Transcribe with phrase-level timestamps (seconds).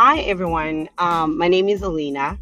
[0.00, 0.88] Hi, everyone.
[0.98, 2.38] Um, my name is Alina.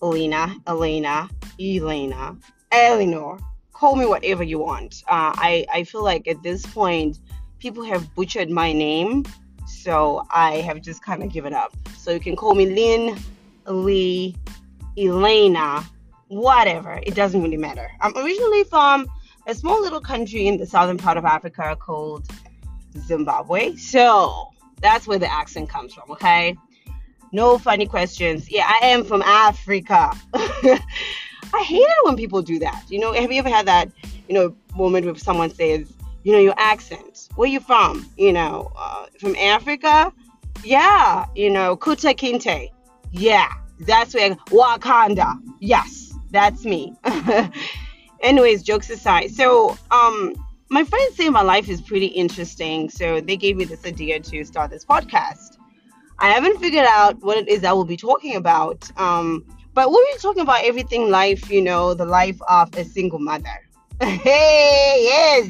[0.00, 1.28] Alina, Elena,
[1.60, 2.36] Elena,
[2.70, 3.40] Eleanor.
[3.72, 5.02] Call me whatever you want.
[5.08, 7.18] Uh, I, I feel like at this point,
[7.58, 9.24] people have butchered my name,
[9.66, 11.74] so I have just kind of given up.
[11.96, 13.18] So you can call me Lynn,
[13.66, 14.36] Lee,
[14.96, 15.84] Elena,
[16.28, 17.00] whatever.
[17.02, 17.90] It doesn't really matter.
[18.00, 19.08] I'm originally from
[19.48, 22.28] a small little country in the southern part of Africa called
[22.96, 23.74] Zimbabwe.
[23.74, 26.56] So that's where the accent comes from, okay?
[27.32, 28.50] No funny questions.
[28.50, 30.12] Yeah, I am from Africa.
[30.34, 32.84] I hate it when people do that.
[32.88, 33.90] You know, have you ever had that,
[34.28, 35.92] you know, moment where someone says,
[36.24, 38.08] you know, your accent, where you from?
[38.16, 40.12] You know, uh, from Africa?
[40.64, 42.70] Yeah, you know, Kunta Kinte.
[43.12, 45.38] Yeah, that's where Wakanda.
[45.60, 46.94] Yes, that's me.
[48.20, 49.30] Anyways, jokes aside.
[49.30, 50.34] So, um,
[50.70, 54.44] my friends say my life is pretty interesting, so they gave me this idea to
[54.44, 55.56] start this podcast.
[56.18, 60.04] I haven't figured out what it is I will be talking about, um, but we'll
[60.12, 63.68] be talking about everything life, you know, the life of a single mother.
[64.02, 65.48] hey, yes,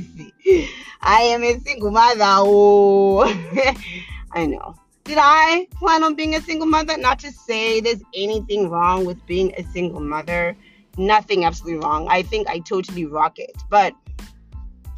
[1.01, 2.25] I am a single mother.
[2.25, 3.25] Oh,
[4.33, 4.75] I know.
[5.05, 6.97] Did I plan on being a single mother?
[6.99, 10.55] Not to say there's anything wrong with being a single mother.
[10.99, 12.07] Nothing absolutely wrong.
[12.11, 13.57] I think I totally rock it.
[13.71, 13.95] But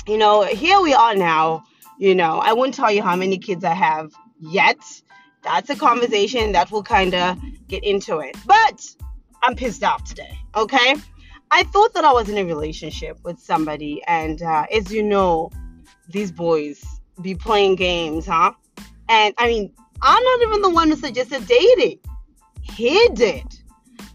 [0.06, 1.64] you know, here we are now.
[1.98, 4.78] You know, I won't tell you how many kids I have yet.
[5.42, 8.36] That's a conversation that will kind of get into it.
[8.46, 8.86] But
[9.42, 10.94] I'm pissed off today, okay?
[11.50, 15.50] I thought that I was in a relationship with somebody, and uh, as you know,
[16.08, 16.82] these boys
[17.20, 18.52] be playing games, huh?
[19.08, 21.98] And I mean, I'm not even the one who suggested dating.
[22.62, 23.44] He did.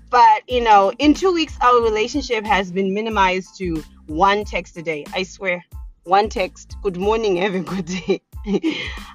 [0.09, 4.81] But, you know, in two weeks, our relationship has been minimized to one text a
[4.81, 5.05] day.
[5.13, 5.63] I swear.
[6.03, 6.75] One text.
[6.83, 8.21] Good morning, every good day.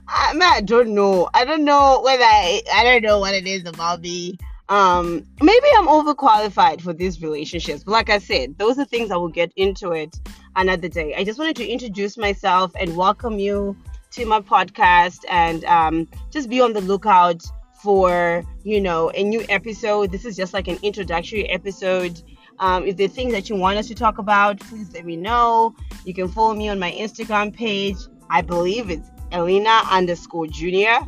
[0.08, 1.28] I, mean, I don't know.
[1.34, 4.36] I don't know whether I, I don't know what it is about me.
[4.68, 7.84] Um, maybe I'm overqualified for these relationships.
[7.84, 10.16] But like I said, those are things I will get into it
[10.56, 11.14] another day.
[11.14, 13.76] I just wanted to introduce myself and welcome you
[14.12, 17.42] to my podcast and um, just be on the lookout
[17.82, 20.12] for you know a new episode.
[20.12, 22.22] This is just like an introductory episode.
[22.60, 25.74] Um, if there's things that you want us to talk about, please let me know.
[26.04, 27.96] You can follow me on my Instagram page.
[28.28, 31.00] I believe it's Elena underscore Junior.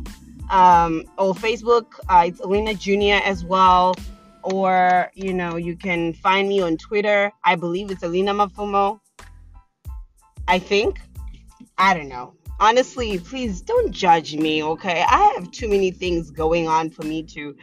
[0.49, 3.95] Um, or Facebook, uh, it's Elena Junior as well.
[4.43, 7.31] Or you know, you can find me on Twitter.
[7.45, 8.99] I believe it's Elena Mafumo.
[10.47, 10.99] I think.
[11.77, 15.03] I don't know honestly, please don't judge me, okay?
[15.07, 17.55] I have too many things going on for me to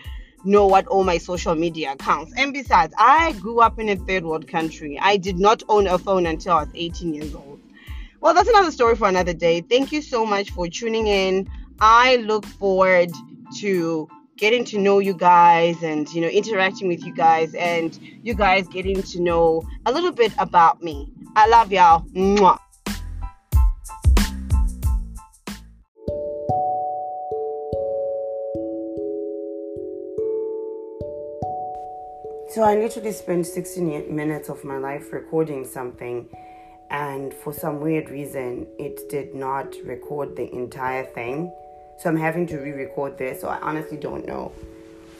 [0.44, 2.32] know what all my social media accounts.
[2.36, 4.98] And besides, I grew up in a third world country.
[5.00, 7.60] I did not own a phone until I was 18 years old.
[8.20, 9.62] Well, that's another story for another day.
[9.62, 11.48] Thank you so much for tuning in.
[11.80, 13.10] I look forward
[13.60, 18.34] to getting to know you guys and you know interacting with you guys and you
[18.34, 21.12] guys getting to know a little bit about me.
[21.36, 22.02] I love y'all.
[22.14, 22.58] Mwah.
[32.50, 36.28] So I literally spent 16 minutes of my life recording something,
[36.90, 41.52] and for some weird reason, it did not record the entire thing.
[41.96, 44.50] So I'm having to re record this, so I honestly don't know.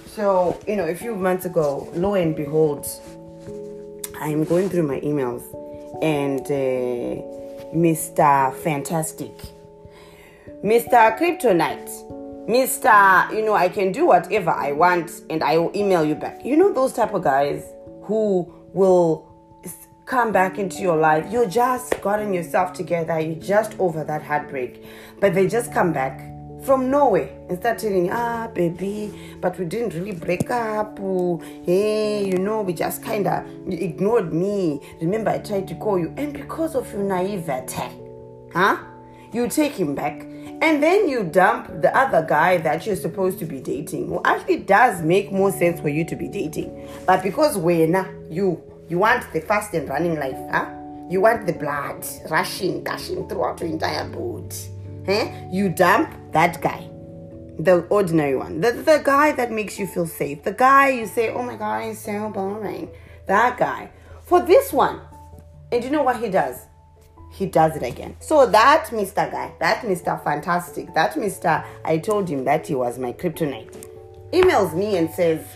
[0.07, 2.85] So, you know, a few months ago, lo and behold,
[4.21, 5.45] I'm going through my emails,
[6.03, 7.23] and uh,
[7.73, 8.53] Mr.
[8.57, 9.37] Fantastic,
[10.65, 11.17] Mr.
[11.17, 13.35] Kryptonite, Mr.
[13.35, 16.45] You know, I can do whatever I want and I will email you back.
[16.45, 17.65] You know, those type of guys
[18.05, 19.31] who will
[20.11, 21.25] come back into your life.
[21.31, 24.85] You just gotten yourself together, you're just over that heartbreak,
[25.21, 26.21] but they just come back
[26.65, 30.99] from nowhere and start telling, ah, baby, but we didn't really break up.
[31.65, 34.81] hey, you know, we just kind of ignored me.
[35.01, 37.91] Remember, I tried to call you, and because of your naivete,
[38.53, 38.79] huh?
[39.33, 40.27] You take him back
[40.61, 44.11] and then you dump the other guy that you're supposed to be dating.
[44.11, 46.89] Well, actually, does make more sense for you to be dating.
[47.07, 47.95] But because when
[48.31, 50.69] you you want the fast and running life, huh?
[51.09, 54.57] You want the blood rushing, gushing throughout your entire body.
[55.07, 55.49] Eh?
[55.51, 56.89] You dump that guy,
[57.59, 61.31] the ordinary one, the, the guy that makes you feel safe, the guy you say,
[61.31, 62.91] oh my god, he's so boring.
[63.27, 63.91] That guy.
[64.25, 65.01] For this one,
[65.73, 66.57] and you know what he does?
[67.31, 68.17] He does it again.
[68.21, 69.31] So that Mr.
[69.31, 70.23] Guy, that Mr.
[70.23, 71.65] Fantastic, that Mr.
[71.85, 73.87] I told him that he was my kryptonite,
[74.33, 75.47] emails me and says,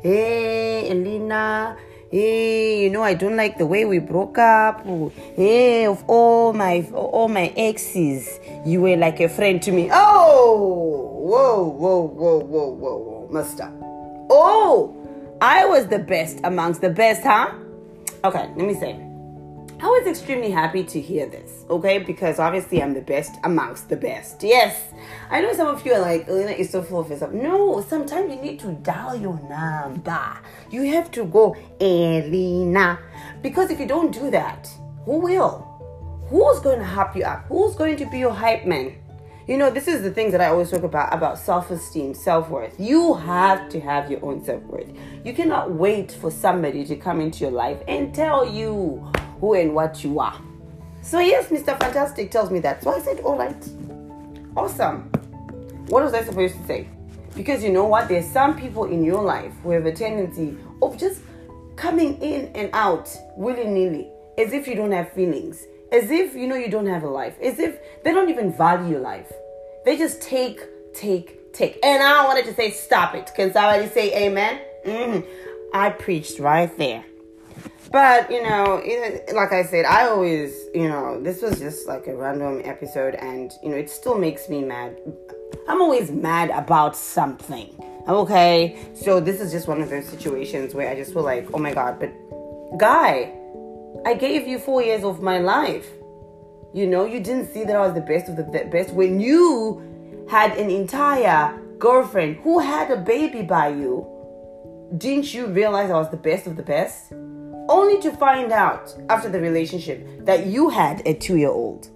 [0.00, 1.76] Hey, Elena,
[2.10, 4.86] hey, you know, I don't like the way we broke up.
[5.34, 9.88] Hey, of all my all my exes, you were like a friend to me.
[9.92, 13.72] Oh, whoa, whoa, whoa, whoa, whoa, whoa, Mister.
[14.30, 14.94] Oh,
[15.40, 17.52] I was the best amongst the best, huh?
[18.22, 19.03] Okay, let me say.
[19.80, 21.98] I was extremely happy to hear this, okay?
[21.98, 24.42] Because obviously I'm the best amongst the best.
[24.42, 24.80] Yes.
[25.30, 27.32] I know some of you are like, Elena is so full of herself.
[27.32, 30.38] No, sometimes you need to dial your number.
[30.70, 32.98] You have to go, Elena.
[33.42, 34.68] Because if you don't do that,
[35.04, 35.70] who will?
[36.28, 37.46] Who's going to hype you up?
[37.48, 38.96] Who's going to be your hype man?
[39.46, 42.76] You know, this is the things that I always talk about about self-esteem, self-worth.
[42.78, 44.88] You have to have your own self-worth.
[45.22, 49.06] You cannot wait for somebody to come into your life and tell you
[49.40, 50.40] who and what you are.
[51.02, 51.78] So yes, Mr.
[51.78, 52.82] Fantastic tells me that.
[52.82, 53.68] So I said, all right.
[54.56, 55.10] Awesome.
[55.88, 56.88] What was I supposed to say?
[57.34, 58.08] Because you know what?
[58.08, 61.20] There's some people in your life who have a tendency of just
[61.76, 64.08] coming in and out willy-nilly
[64.38, 67.36] as if you don't have feelings as if you know you don't have a life,
[67.40, 69.32] as if they don't even value your life.
[69.84, 70.60] They just take,
[70.92, 71.78] take, take.
[71.84, 73.30] And I wanted to say, stop it.
[73.36, 74.60] Can somebody say amen?
[74.84, 75.28] Mm-hmm.
[75.72, 77.04] I preached right there.
[77.94, 82.08] But, you know, it, like I said, I always, you know, this was just like
[82.08, 84.98] a random episode and, you know, it still makes me mad.
[85.68, 87.72] I'm always mad about something.
[88.08, 88.84] Okay?
[88.96, 91.72] So this is just one of those situations where I just feel like, oh my
[91.72, 92.10] God, but
[92.78, 93.32] guy,
[94.04, 95.86] I gave you four years of my life.
[96.72, 100.26] You know, you didn't see that I was the best of the best when you
[100.28, 104.04] had an entire girlfriend who had a baby by you.
[104.98, 107.12] Didn't you realize I was the best of the best?
[107.68, 111.88] Only to find out after the relationship that you had a two year old.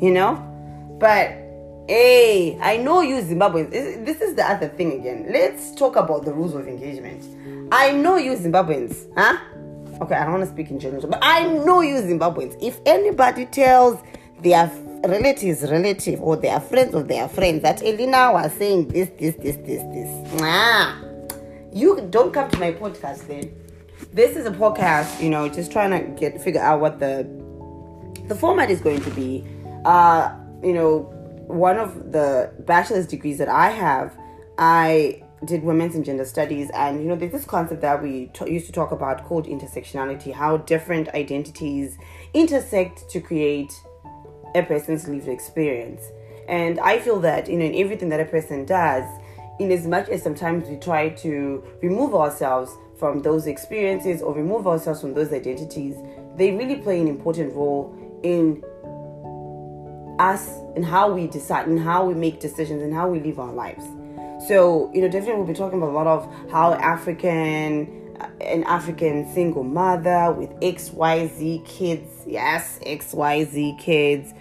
[0.00, 0.34] You know?
[0.98, 1.28] But
[1.88, 3.70] hey, I know you Zimbabweans.
[3.70, 5.26] This is the other thing again.
[5.30, 7.24] Let's talk about the rules of engagement.
[7.72, 9.38] I know you Zimbabweans, huh?
[10.00, 12.56] okay, I don't want to speak in general, but I know you Zimbabweans.
[12.60, 14.00] If anybody tells
[14.42, 14.70] their
[15.04, 19.56] relatives, relative, or their friends of their friends that Elena was saying this, this, this,
[19.56, 21.00] this, this, ah,
[21.72, 23.54] you don't come to my podcast then.
[24.12, 27.26] This is a podcast, you know, just trying to get figure out what the
[28.28, 29.44] the format is going to be.
[29.84, 31.00] Uh, you know,
[31.46, 34.16] one of the bachelor's degrees that I have,
[34.58, 38.50] I did women's and gender studies and you know there's this concept that we t-
[38.50, 41.98] used to talk about called intersectionality how different identities
[42.32, 43.70] intersect to create
[44.54, 46.02] a person's lived experience
[46.48, 49.04] and i feel that you know in everything that a person does
[49.60, 54.66] in as much as sometimes we try to remove ourselves from those experiences or remove
[54.66, 55.96] ourselves from those identities
[56.36, 58.62] they really play an important role in
[60.18, 63.52] us and how we decide and how we make decisions and how we live our
[63.52, 63.84] lives.
[64.46, 68.64] So, you know, definitely we'll be talking about a lot of how African, uh, an
[68.64, 74.32] African single mother with XYZ kids, yes, XYZ kids,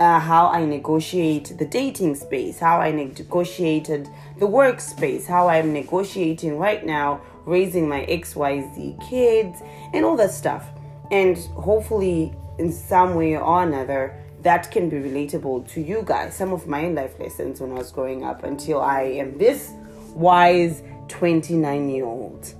[0.00, 4.08] uh, how I negotiate the dating space, how I negotiated
[4.38, 9.60] the workspace, how I'm negotiating right now raising my XYZ kids,
[9.92, 10.66] and all that stuff.
[11.10, 16.36] And hopefully, in some way or another, that can be relatable to you guys.
[16.36, 19.72] Some of my life lessons when I was growing up until I am this
[20.14, 22.54] wise 29 year old.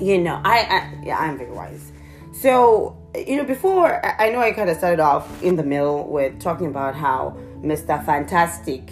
[0.00, 1.92] You know, I, I yeah, I'm very wise.
[2.32, 6.40] So, you know, before I know I kind of started off in the middle with
[6.40, 8.04] talking about how Mr.
[8.04, 8.90] Fantastic,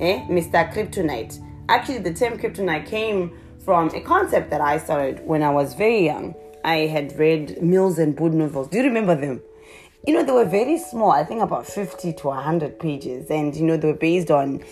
[0.00, 0.72] eh, Mr.
[0.72, 1.38] Kryptonite.
[1.68, 6.02] Actually, the term kryptonite came from a concept that I started when I was very
[6.02, 6.34] young.
[6.64, 8.68] I had read Mills and Boon novels.
[8.68, 9.42] Do you remember them?
[10.06, 13.30] you know, they were very small, I think about 50 to 100 pages.
[13.30, 14.64] And, you know, they were based on,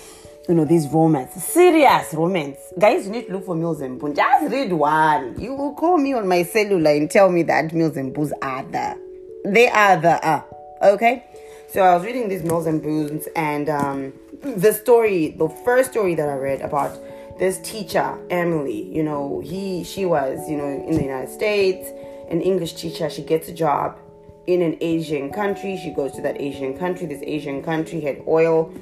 [0.48, 2.56] you know, these romance, serious romance.
[2.78, 4.14] Guys, you need to look for Mills and Boon.
[4.14, 5.38] Just read one.
[5.38, 8.62] You will call me on my cellular and tell me that Mills and Boons are
[8.62, 8.98] the,
[9.44, 10.42] they are the, uh,
[10.82, 11.22] okay?
[11.68, 16.14] So I was reading these Mills and Boons and um, the story, the first story
[16.14, 16.98] that I read about
[17.38, 21.90] this teacher, Emily, you know, he, she was, you know, in the United States,
[22.30, 23.10] an English teacher.
[23.10, 23.98] She gets a job
[24.46, 25.76] in an Asian country.
[25.76, 27.06] She goes to that Asian country.
[27.06, 28.72] This Asian country had oil.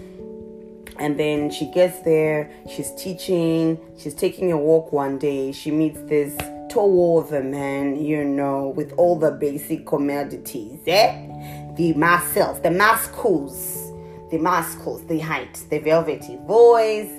[0.98, 5.50] And then she gets there, she's teaching, she's taking a walk one day.
[5.50, 6.36] She meets this
[6.70, 11.74] tall of a man, you know, with all the basic commodities, eh?
[11.76, 13.90] The muscles, the muscles,
[14.30, 17.10] the muscles, the height, the velvety voice.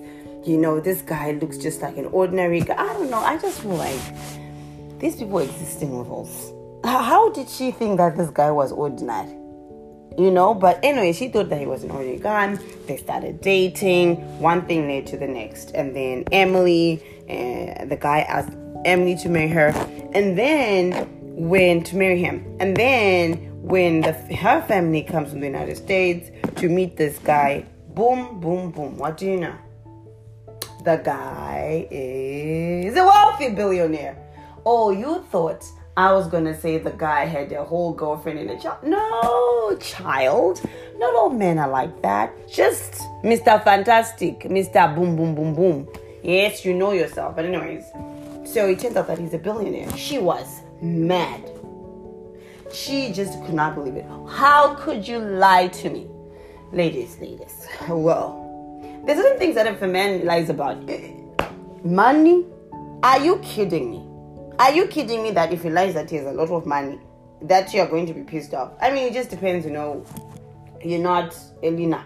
[0.46, 2.76] You know, this guy looks just like an ordinary guy.
[2.78, 3.18] I don't know.
[3.18, 4.00] I just feel like
[5.00, 6.54] these people exist in novels
[6.86, 9.34] how did she think that this guy was ordinary?
[10.18, 12.56] You know, but anyway, she thought that he was an ordinary guy.
[12.88, 14.16] They started dating.
[14.40, 19.30] One thing led to the next, and then Emily, uh, the guy asked Emily to
[19.30, 19.70] marry her,
[20.14, 25.48] and then when to marry him, and then when the, her family comes from the
[25.48, 28.98] United States to meet this guy, boom, boom, boom.
[28.98, 29.56] What do you know?
[30.86, 34.16] The guy is a wealthy billionaire.
[34.66, 35.66] Oh, you thought
[35.98, 38.84] I was gonna say the guy had a whole girlfriend and a child.
[38.84, 40.62] No, child.
[40.98, 42.32] Not all men are like that.
[42.48, 43.64] Just Mr.
[43.64, 44.96] Fantastic, Mr.
[44.96, 45.88] Boom Boom Boom Boom.
[46.22, 47.36] Yes, you know yourself.
[47.36, 47.86] But anyways,
[48.46, 49.90] so it turns out that he's a billionaire.
[49.98, 51.50] She was mad.
[52.72, 54.06] She just could not believe it.
[54.30, 56.08] How could you lie to me?
[56.72, 57.68] Ladies, ladies.
[57.88, 58.45] Well,
[59.06, 61.12] there's certain things that if a man lies about eh,
[61.84, 62.46] money,
[63.04, 64.04] are you kidding me?
[64.58, 67.00] Are you kidding me that if he lies that he has a lot of money,
[67.44, 68.72] that you are going to be pissed off?
[68.82, 70.04] I mean, it just depends, you know.
[70.84, 72.04] You're not Elena.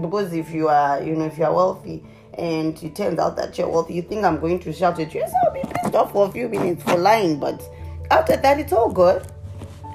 [0.00, 2.04] Because if you are, you know, if you are wealthy
[2.36, 5.20] and it turns out that you're wealthy, you think I'm going to shout at you.
[5.20, 7.62] Yes, I'll be pissed off for a few minutes for lying, but
[8.10, 9.24] after that, it's all good.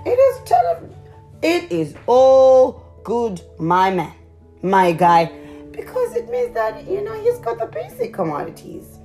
[0.05, 0.95] It is terrible.
[1.43, 4.13] It is all good, my man,
[4.61, 5.31] my guy,
[5.79, 8.99] because it means that, you know, he's got the basic commodities.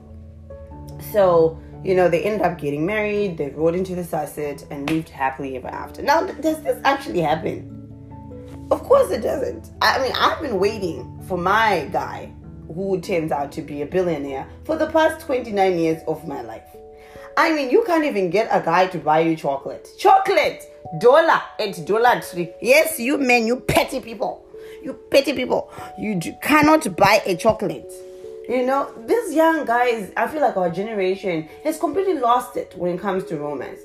[1.12, 5.08] So, you know, they ended up getting married, they rode into the sunset, and lived
[5.08, 6.02] happily ever after.
[6.02, 7.70] Now, does this actually happen?
[8.70, 9.70] Of course it doesn't.
[9.82, 12.32] I mean, I've been waiting for my guy
[12.66, 16.64] who turns out to be a billionaire for the past 29 years of my life.
[17.36, 19.88] I mean, you can't even get a guy to buy you chocolate.
[19.98, 20.64] Chocolate!
[20.98, 22.52] Dollar at Dollar Tree.
[22.60, 24.43] Yes, you men, you petty people.
[24.84, 25.72] You petty people.
[25.98, 27.90] You do, cannot buy a chocolate.
[28.46, 32.94] You know, these young guys, I feel like our generation has completely lost it when
[32.94, 33.80] it comes to romance.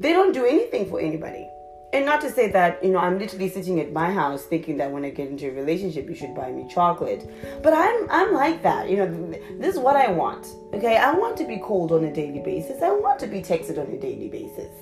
[0.00, 1.46] They don't do anything for anybody.
[1.92, 4.90] And not to say that, you know, I'm literally sitting at my house thinking that
[4.90, 7.28] when I get into a relationship, you should buy me chocolate.
[7.62, 8.88] But I'm, I'm like that.
[8.88, 10.46] You know, this is what I want.
[10.72, 10.96] Okay.
[10.96, 12.80] I want to be called on a daily basis.
[12.80, 14.72] I want to be texted on a daily basis.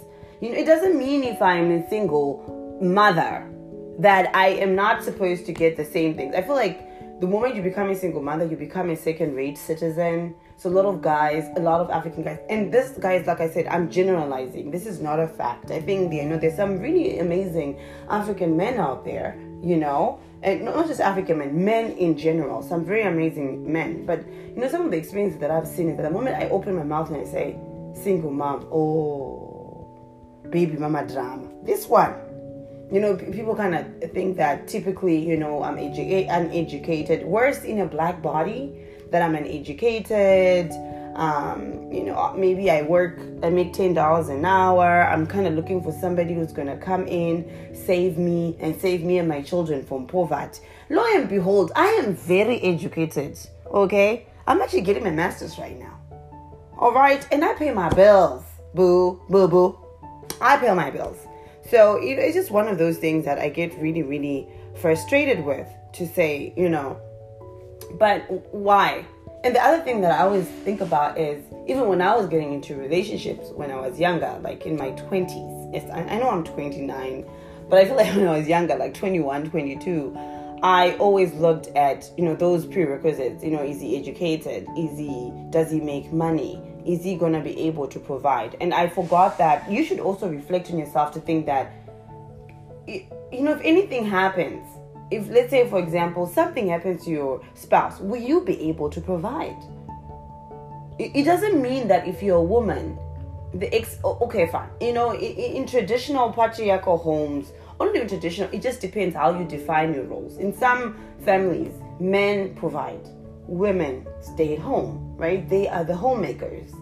[0.41, 3.51] You know, it doesn't mean if I'm a single mother
[3.99, 6.35] that I am not supposed to get the same things.
[6.35, 9.57] I feel like the moment you become a single mother, you become a second rate
[9.57, 10.35] citizen.
[10.59, 13.49] So a lot of guys, a lot of African guys, and this guys, like I
[13.49, 14.71] said, I'm generalizing.
[14.71, 15.71] This is not a fact.
[15.71, 20.65] I think you know there's some really amazing African men out there, you know, and
[20.65, 24.07] not just African men, men in general, some very amazing men.
[24.07, 26.49] But you know, some of the experiences that I've seen is that the moment I
[26.49, 27.59] open my mouth and I say
[27.95, 32.15] single mom, oh, baby mama drama, this one
[32.91, 37.25] you know, people kind of think that typically, you know, I'm edu- uneducated.
[37.25, 40.73] Worse in a black body, that I'm uneducated.
[41.15, 45.05] Um, you know, maybe I work, I make ten dollars an hour.
[45.05, 49.19] I'm kind of looking for somebody who's gonna come in, save me, and save me
[49.19, 50.61] and my children from poverty.
[50.91, 53.39] Lo and behold, I am very educated.
[53.67, 55.99] Okay, I'm actually getting my master's right now.
[56.79, 58.45] All right, and I pay my bills.
[58.75, 59.79] Boo, boo, boo.
[60.43, 61.26] I pay my bills.
[61.71, 64.49] So it's just one of those things that I get really, really
[64.81, 67.01] frustrated with to say, you know,
[67.99, 69.05] but why?
[69.45, 72.53] And the other thing that I always think about is even when I was getting
[72.53, 76.45] into relationships when I was younger, like in my 20s, yes, I, I know I'm
[76.45, 77.25] 29,
[77.69, 80.17] but I feel like when I was younger, like 21, 22,
[80.63, 83.45] I always looked at, you know, those prerequisites.
[83.45, 84.67] You know, is he educated?
[84.77, 86.61] Is he, does he make money?
[86.87, 88.57] Is he going to be able to provide?
[88.61, 91.73] And I forgot that you should also reflect on yourself to think that,
[92.87, 94.67] you know, if anything happens,
[95.11, 99.01] if let's say, for example, something happens to your spouse, will you be able to
[99.01, 99.57] provide?
[100.99, 102.99] It doesn't mean that if you're a woman,
[103.53, 104.71] the ex, okay, fine.
[104.81, 109.45] You know, in, in traditional patriarchal homes, only in traditional, it just depends how you
[109.45, 110.39] define your roles.
[110.39, 113.01] In some families, men provide
[113.47, 115.49] women stay at home, right?
[115.49, 116.73] They are the homemakers.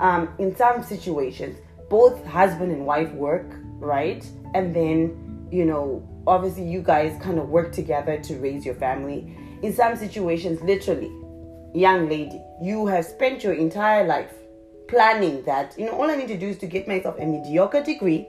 [0.00, 1.58] Um, in some situations,
[1.88, 4.26] both husband and wife work, right?
[4.54, 9.36] And then, you know, obviously you guys kind of work together to raise your family.
[9.62, 11.12] In some situations, literally,
[11.74, 14.32] young lady, you have spent your entire life
[14.88, 17.82] planning that, you know, all I need to do is to get myself a mediocre
[17.82, 18.28] degree,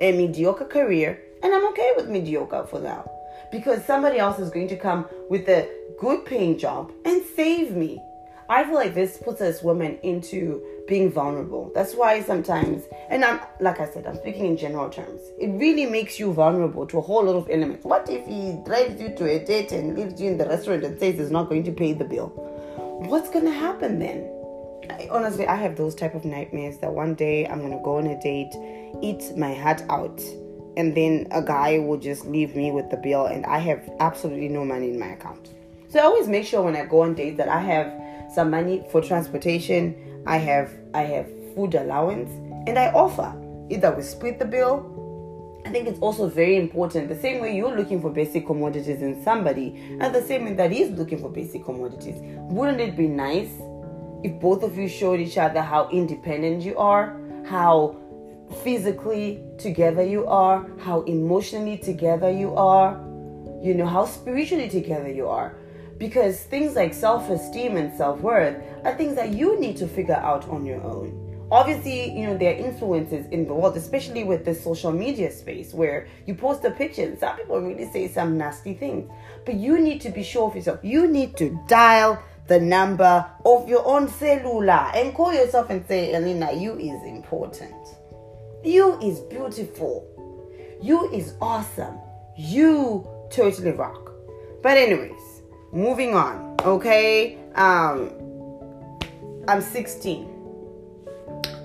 [0.00, 3.17] a mediocre career, and I'm okay with mediocre for now
[3.50, 8.02] because somebody else is going to come with a good paying job and save me.
[8.50, 11.70] I feel like this puts us women into being vulnerable.
[11.74, 15.20] That's why sometimes, and I'm like I said, I'm speaking in general terms.
[15.38, 17.84] It really makes you vulnerable to a whole lot of elements.
[17.84, 20.98] What if he drives you to a date and leaves you in the restaurant and
[20.98, 22.28] says he's not going to pay the bill?
[23.06, 24.32] What's gonna happen then?
[24.88, 28.06] I, honestly, I have those type of nightmares that one day I'm gonna go on
[28.06, 28.54] a date,
[29.02, 30.18] eat my heart out,
[30.78, 34.48] and then a guy will just leave me with the bill and I have absolutely
[34.48, 35.50] no money in my account.
[35.88, 37.92] So I always make sure when I go on dates that I have
[38.32, 42.30] some money for transportation, I have I have food allowance,
[42.68, 43.34] and I offer.
[43.70, 44.94] Either we split the bill.
[45.66, 47.08] I think it's also very important.
[47.08, 50.70] The same way you're looking for basic commodities in somebody, and the same way that
[50.70, 52.16] he's looking for basic commodities.
[52.50, 53.50] Wouldn't it be nice
[54.22, 57.96] if both of you showed each other how independent you are, how
[58.62, 62.92] physically together you are, how emotionally together you are,
[63.62, 65.56] you know, how spiritually together you are.
[65.98, 70.14] Because things like self esteem and self worth are things that you need to figure
[70.14, 71.24] out on your own.
[71.50, 75.72] Obviously, you know, there are influences in the world, especially with the social media space
[75.72, 79.10] where you post a picture and some people really say some nasty things.
[79.46, 80.80] But you need to be sure of yourself.
[80.82, 86.12] You need to dial the number of your own cellular and call yourself and say,
[86.14, 87.74] Elena, you is important.
[88.68, 90.06] You is beautiful.
[90.82, 91.98] You is awesome.
[92.36, 94.12] You totally rock.
[94.62, 95.40] But anyways,
[95.72, 96.54] moving on.
[96.60, 97.38] Okay.
[97.54, 98.10] Um
[99.48, 100.28] I'm 16.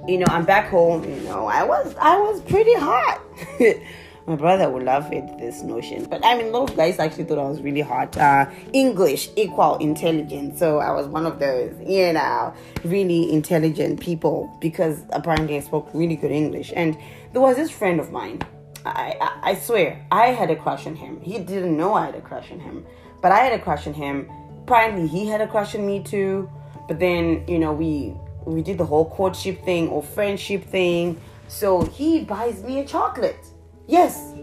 [0.07, 1.45] You know, I'm back home, you know.
[1.45, 3.21] I was I was pretty hot.
[4.25, 6.05] My brother would laugh at this notion.
[6.05, 8.17] But I mean, a lot of guys actually thought I was really hot.
[8.17, 10.59] Uh, English equal intelligence.
[10.59, 12.53] So I was one of those, you know,
[12.85, 16.71] really intelligent people because apparently I spoke really good English.
[16.73, 16.97] And
[17.33, 18.41] there was this friend of mine.
[18.85, 21.19] I, I, I swear, I had a crush on him.
[21.21, 22.85] He didn't know I had a crush on him.
[23.21, 24.29] But I had a crush on him.
[24.63, 26.49] Apparently, he had a crush on me too.
[26.87, 28.13] But then, you know, we
[28.45, 31.19] we did the whole courtship thing or friendship thing.
[31.47, 33.45] So he buys me a chocolate.
[33.87, 34.33] Yes,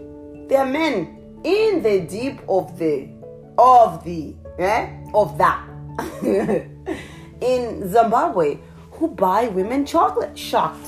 [0.47, 3.09] there are men in the deep of the
[3.57, 5.67] of the eh, of that
[7.41, 8.59] in Zimbabwe
[8.91, 10.37] who buy women chocolate.
[10.37, 10.87] Shocked.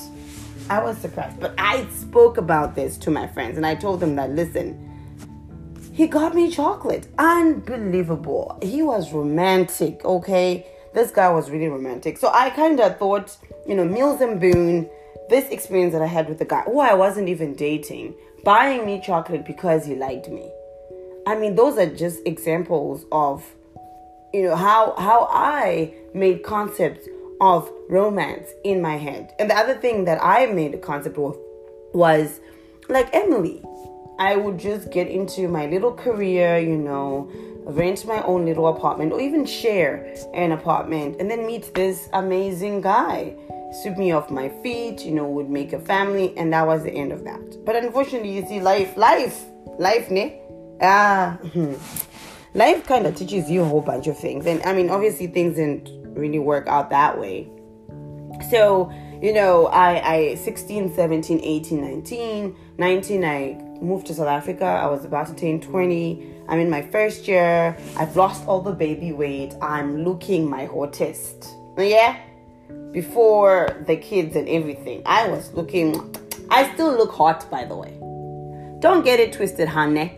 [0.70, 1.40] I was surprised.
[1.40, 4.80] But I spoke about this to my friends and I told them that listen,
[5.92, 7.08] he got me chocolate.
[7.18, 8.60] Unbelievable.
[8.62, 10.68] He was romantic, okay?
[10.94, 12.20] This guy was really romantic.
[12.20, 13.36] So I kind of thought,
[13.68, 14.90] you know, Mills and Boon,
[15.30, 19.00] this experience that I had with the guy who I wasn't even dating buying me
[19.00, 20.50] chocolate because he liked me.
[21.26, 23.44] I mean, those are just examples of
[24.34, 27.08] you know how how I made concepts
[27.40, 29.34] of romance in my head.
[29.40, 31.38] And the other thing that I made a concept of
[31.94, 32.40] was
[32.90, 33.62] like Emily.
[34.20, 37.30] I would just get into my little career, you know,
[37.66, 42.82] rent my own little apartment or even share an apartment and then meet this amazing
[42.82, 43.36] guy
[43.74, 46.92] sweep me off my feet, you know, would make a family, and that was the
[46.92, 47.66] end of that.
[47.66, 49.46] But unfortunately, you see, life, life,
[49.80, 50.40] life, ne?
[50.82, 51.38] Ah,
[52.54, 54.46] life kind of teaches you a whole bunch of things.
[54.46, 57.50] And I mean, obviously, things didn't really work out that way.
[58.50, 64.66] So, you know, I, I 16, 17, 18, 19, 19, I moved to South Africa.
[64.66, 66.33] I was about to turn 20.
[66.54, 67.76] I'm in my first year.
[67.98, 69.56] I've lost all the baby weight.
[69.60, 71.48] I'm looking my hottest.
[71.78, 72.20] Yeah?
[72.94, 75.02] before the kids and everything.
[75.06, 76.16] I was looking,
[76.50, 77.92] I still look hot, by the way.
[78.80, 80.14] Don't get it twisted, honey.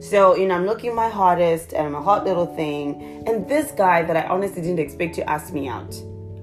[0.00, 3.24] So, you know, I'm looking my hottest and I'm a hot little thing.
[3.26, 5.94] And this guy that I honestly didn't expect to ask me out,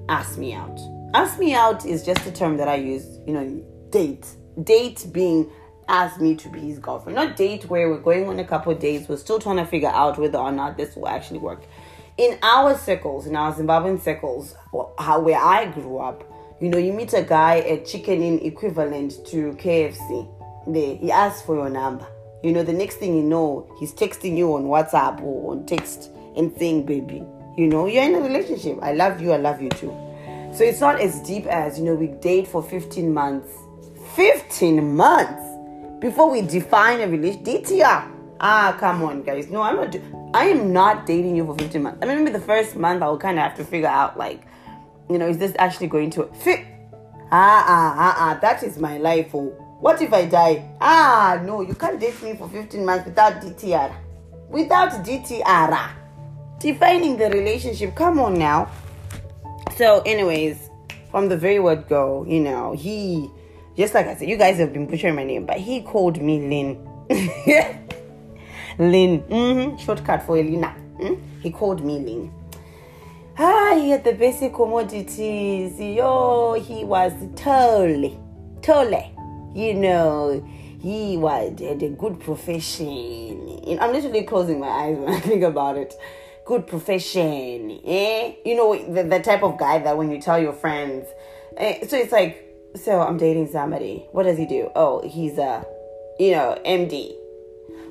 [0.10, 0.80] ask me out.
[1.16, 4.28] Ask me out is just a term that I use, you know, date.
[4.64, 5.50] Date being
[5.88, 7.16] ask me to be his girlfriend.
[7.16, 9.08] Not date where we're going on a couple of days.
[9.08, 11.64] We're still trying to figure out whether or not this will actually work
[12.18, 14.56] in our circles, in our Zimbabwean circles,
[15.00, 16.24] how where I grew up,
[16.62, 20.30] you know, you meet a guy at Chicken Inn equivalent to KFC.
[20.68, 22.08] There, he asks for your number.
[22.44, 26.12] You know, the next thing you know, he's texting you on WhatsApp or on text
[26.36, 27.24] and saying, "Baby,
[27.58, 28.78] you know, you're in a relationship.
[28.82, 29.32] I love you.
[29.32, 29.94] I love you too."
[30.54, 33.50] So it's not as deep as you know, we date for 15 months.
[34.16, 35.53] 15 months
[36.04, 37.64] before we define a relationship.
[37.64, 38.12] DTR.
[38.42, 39.50] Ah, come on, guys.
[39.50, 39.96] No, I'm not.
[40.34, 42.00] I am not dating you for 15 months.
[42.02, 44.42] I mean, maybe the first month I will kind of have to figure out, like,
[45.10, 46.66] you know, is this actually going to fit?
[47.32, 49.34] Ah, ah, ah, ah, that is my life.
[49.34, 50.70] Oh, what if I die?
[50.82, 53.96] Ah, no, you can't date me for 15 months without DTR.
[54.50, 55.90] Without DTR.
[56.60, 57.96] Defining the relationship.
[57.96, 58.70] Come on now.
[59.78, 60.70] So, anyways,
[61.12, 63.32] from the very word go, you know, he,
[63.76, 66.40] just like I said, you guys have been butchering my name, but he called me
[66.40, 66.90] Lynn.
[68.80, 69.22] Lynn.
[69.24, 69.78] Mm-hmm.
[69.78, 70.76] Shortcut for Elena.
[71.00, 71.20] Mm?
[71.42, 72.34] He called me Lynn.
[73.38, 75.80] Ah, he had the basic commodities.
[75.80, 78.20] Yo, he was totally,
[78.62, 79.12] totally,
[79.56, 80.48] you know,
[80.80, 83.80] he was had a good profession.
[83.80, 85.96] I'm literally closing my eyes when I think about it.
[86.46, 88.34] Good profession, eh?
[88.46, 91.08] You know, the, the type of guy that when you tell your friends,
[91.58, 94.08] eh, so it's like, so I'm dating somebody.
[94.12, 94.70] What does he do?
[94.76, 95.66] Oh, he's a,
[96.20, 97.14] you know, MD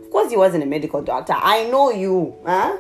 [0.03, 1.35] Of course he wasn't a medical doctor.
[1.37, 2.79] I know you, huh?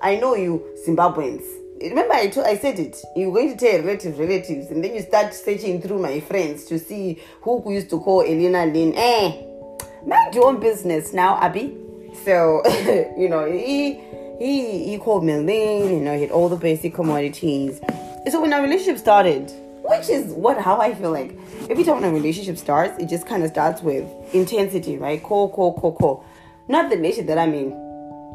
[0.00, 1.44] I know you, Zimbabweans.
[1.80, 2.96] Remember, I, told, I said it.
[3.16, 6.78] You're going to tell relatives, relatives, and then you start searching through my friends to
[6.78, 8.94] see who used to call Elena Lynn.
[8.94, 9.42] Eh,
[10.06, 11.76] mind your own business now, Abby.
[12.24, 12.62] So,
[13.18, 14.00] you know, he
[14.38, 15.92] he he called me Lynn.
[15.92, 17.80] You know, he had all the basic commodities.
[18.30, 19.50] So when our relationship started,
[19.84, 21.36] which is what how I feel like
[21.70, 25.22] every time when a relationship starts, it just kind of starts with intensity, right?
[25.22, 26.24] Call, call, call, call.
[26.68, 27.72] Not the relationship that I'm in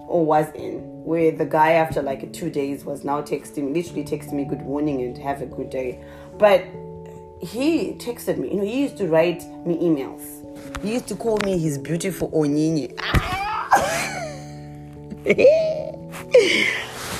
[0.08, 4.34] or was in, where the guy after like two days was now texting, literally texting
[4.34, 6.00] me good morning and have a good day.
[6.38, 6.66] But
[7.42, 10.44] he texted me, you know, he used to write me emails.
[10.82, 12.94] He used to call me his beautiful Onyinye.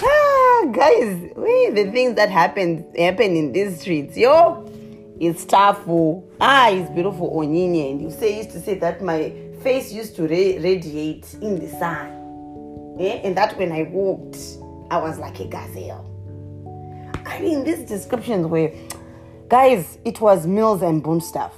[0.04, 4.64] ah, guys, wait, the things that happen happen in these streets, yo,
[5.20, 5.82] it's tough.
[5.88, 6.24] Oh.
[6.40, 7.92] Ah, it's beautiful Onyinye.
[7.92, 11.68] And you say used to say that my face used to ra- radiate in the
[11.68, 12.98] sun.
[13.00, 13.22] Yeah?
[13.24, 14.38] And that when I walked,
[14.92, 16.06] I was like a gazelle.
[17.26, 18.72] I mean, these descriptions were,
[19.50, 21.54] guys, it was Mills and Boon stuff.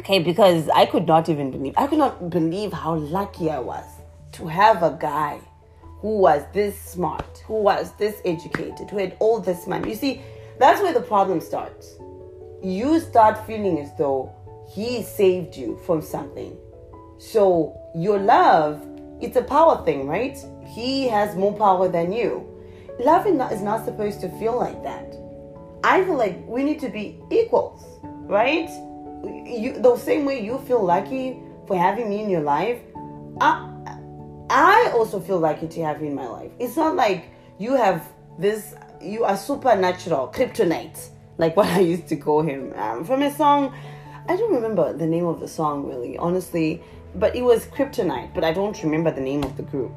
[0.00, 3.84] Okay, because I could not even believe, I could not believe how lucky I was
[4.32, 5.40] to have a guy
[6.00, 9.90] who was this smart, who was this educated, who had all this money.
[9.90, 10.22] You see,
[10.58, 11.96] that's where the problem starts.
[12.62, 14.32] You start feeling as though
[14.72, 16.56] he saved you from something.
[17.18, 18.86] So your love,
[19.20, 20.38] it's a power thing, right?
[20.64, 22.48] He has more power than you.
[23.00, 25.16] Love is not supposed to feel like that.
[25.84, 28.68] I feel like we need to be equals, right?
[29.24, 32.78] You, the same way you feel lucky for having me in your life,
[33.40, 33.68] I,
[34.50, 36.52] I also feel lucky to have you in my life.
[36.60, 38.06] It's not like you have
[38.38, 42.72] this, you are supernatural, kryptonite, like what I used to call him.
[42.76, 43.74] Um, from a song,
[44.28, 46.82] I don't remember the name of the song really, honestly,
[47.14, 49.92] but it was Kryptonite, but I don't remember the name of the group.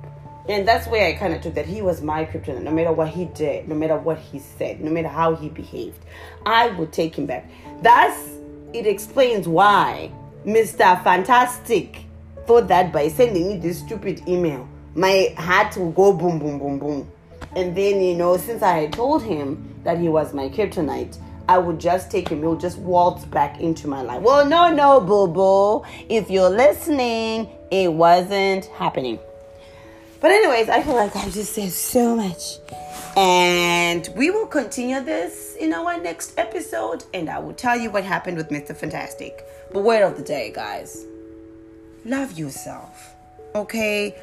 [0.48, 2.62] And that's where I kind of took that he was my kryptonite.
[2.62, 5.98] No matter what he did, no matter what he said, no matter how he behaved,
[6.46, 7.50] I would take him back.
[7.82, 8.30] That's
[8.72, 10.12] it explains why
[10.46, 11.04] Mr.
[11.04, 12.06] Fantastic
[12.46, 16.78] thought that by sending me this stupid email, my heart will go boom, boom, boom,
[16.78, 17.12] boom.
[17.56, 21.58] And then, you know, since I had told him that he was my kryptonite, I
[21.58, 24.22] would just take him, he'll just waltz back into my life.
[24.22, 25.84] Well, no, no, boo boo.
[26.10, 29.20] If you're listening, it wasn't happening.
[30.22, 32.58] But, anyways, I feel like I just said so much.
[33.16, 38.04] And we will continue this in our next episode, and I will tell you what
[38.04, 38.76] happened with Mr.
[38.76, 39.46] Fantastic.
[39.72, 41.06] But, word of the day, guys
[42.06, 43.16] love yourself,
[43.56, 44.16] okay?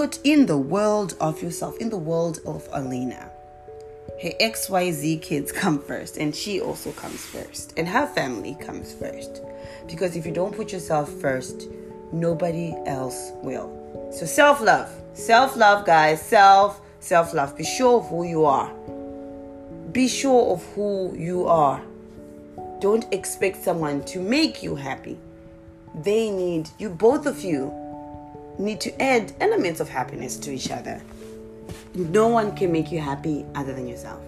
[0.00, 3.30] Put in the world of yourself, in the world of Alina.
[4.22, 9.42] Her XYZ kids come first, and she also comes first, and her family comes first.
[9.86, 11.68] Because if you don't put yourself first,
[12.12, 13.68] nobody else will.
[14.10, 17.54] So, self love, self love, guys, self, self love.
[17.54, 18.72] Be sure of who you are.
[19.92, 21.82] Be sure of who you are.
[22.80, 25.18] Don't expect someone to make you happy
[25.94, 27.74] they need you both of you
[28.60, 31.02] need to add elements of happiness to each other
[31.94, 34.20] no one can make you happy other than yourself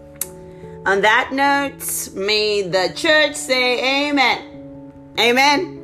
[0.86, 5.82] on that note may the church say amen amen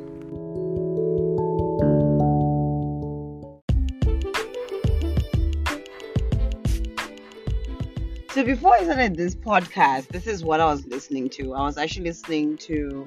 [8.31, 11.55] So before I started this podcast, this is what I was listening to.
[11.55, 13.05] I was actually listening to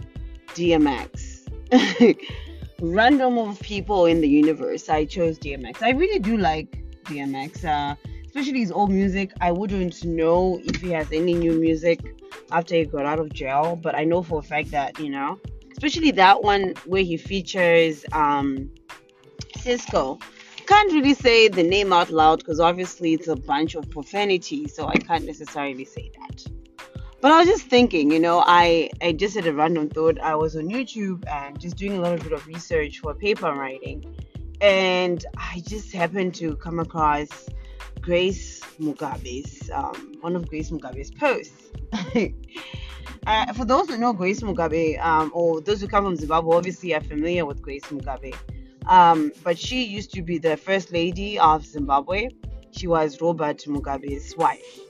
[0.48, 1.48] DMX.
[2.82, 5.82] random of people in the universe, I chose DMX.
[5.82, 7.94] I really do like DMX, uh,
[8.26, 9.30] especially his old music.
[9.40, 12.00] I wouldn't know if he has any new music
[12.50, 15.38] after he got out of jail, but I know for a fact that you know,
[15.70, 18.68] especially that one where he features um,
[19.58, 20.20] Sisqó.
[20.66, 24.88] Can't really say the name out loud because obviously it's a bunch of profanity, so
[24.88, 26.44] I can't necessarily say that.
[27.22, 30.18] But I was just thinking, you know, I, I just had a random thought.
[30.18, 33.60] I was on YouTube and just doing a little bit of research for paper I'm
[33.60, 34.16] writing.
[34.60, 37.48] And I just happened to come across
[38.00, 41.70] Grace Mugabe's, um, one of Grace Mugabe's posts.
[43.28, 46.92] uh, for those who know Grace Mugabe, um, or those who come from Zimbabwe, obviously
[46.92, 48.34] are familiar with Grace Mugabe.
[48.88, 52.30] Um, but she used to be the first lady of Zimbabwe.
[52.72, 54.80] She was Robert Mugabe's wife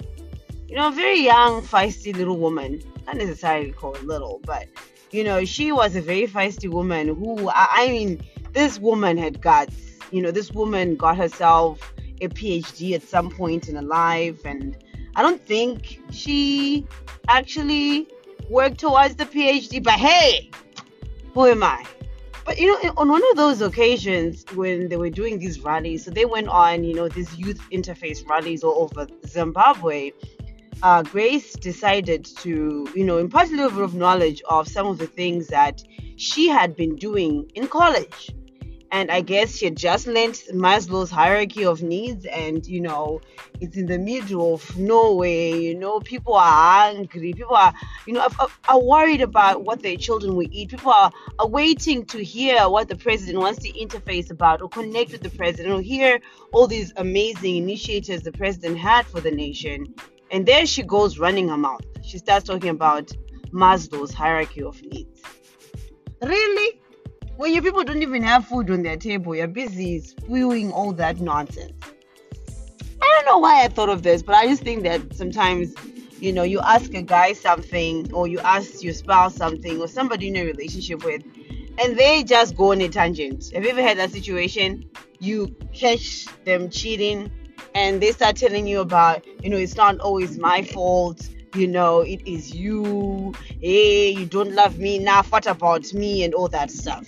[0.72, 2.82] you know, a very young, feisty little woman.
[3.06, 4.68] Not necessarily called little, but
[5.10, 8.22] you know, she was a very feisty woman who, I mean,
[8.54, 9.76] this woman had guts.
[10.12, 14.82] You know, this woman got herself a PhD at some point in her life, and
[15.14, 16.86] I don't think she
[17.28, 18.08] actually
[18.48, 20.48] worked towards the PhD, but hey,
[21.34, 21.84] who am I?
[22.46, 26.10] But you know, on one of those occasions when they were doing these rallies, so
[26.10, 30.12] they went on, you know, these youth interface rallies all over Zimbabwe
[30.82, 34.98] uh, Grace decided to, you know, impart a little bit of knowledge of some of
[34.98, 35.82] the things that
[36.16, 38.30] she had been doing in college.
[38.92, 43.22] and I guess she had just learned Maslow's hierarchy of needs, and you know,
[43.58, 45.56] it's in the middle of nowhere.
[45.56, 47.32] You know, people are hungry.
[47.32, 47.72] People are,
[48.06, 50.68] you know, are, are worried about what their children will eat.
[50.68, 55.12] People are, are waiting to hear what the president wants to interface about or connect
[55.12, 56.20] with the president or hear
[56.52, 59.94] all these amazing initiatives the president had for the nation.
[60.32, 61.82] And there she goes running her mouth.
[62.02, 63.12] She starts talking about
[63.52, 65.22] Maslow's hierarchy of needs.
[66.20, 66.82] Really?
[67.36, 71.20] when your people don't even have food on their table, you're busy spewing all that
[71.20, 71.72] nonsense.
[73.00, 75.74] I don't know why I thought of this, but I just think that sometimes,
[76.20, 80.28] you know, you ask a guy something, or you ask your spouse something, or somebody
[80.28, 81.22] in a relationship with,
[81.82, 83.50] and they just go on a tangent.
[83.52, 84.88] Have you ever had that situation?
[85.18, 87.30] You catch them cheating,
[87.74, 92.00] and they start telling you about, you know, it's not always my fault you know,
[92.00, 96.70] it is you, hey, you don't love me enough, what about me, and all that
[96.70, 97.06] stuff.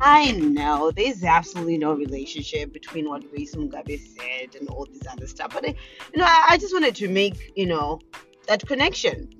[0.00, 5.26] I know there's absolutely no relationship between what Grace Mugabe said and all this other
[5.26, 5.74] stuff, but you
[6.14, 8.00] know, I, I just wanted to make you know
[8.46, 9.30] that connection.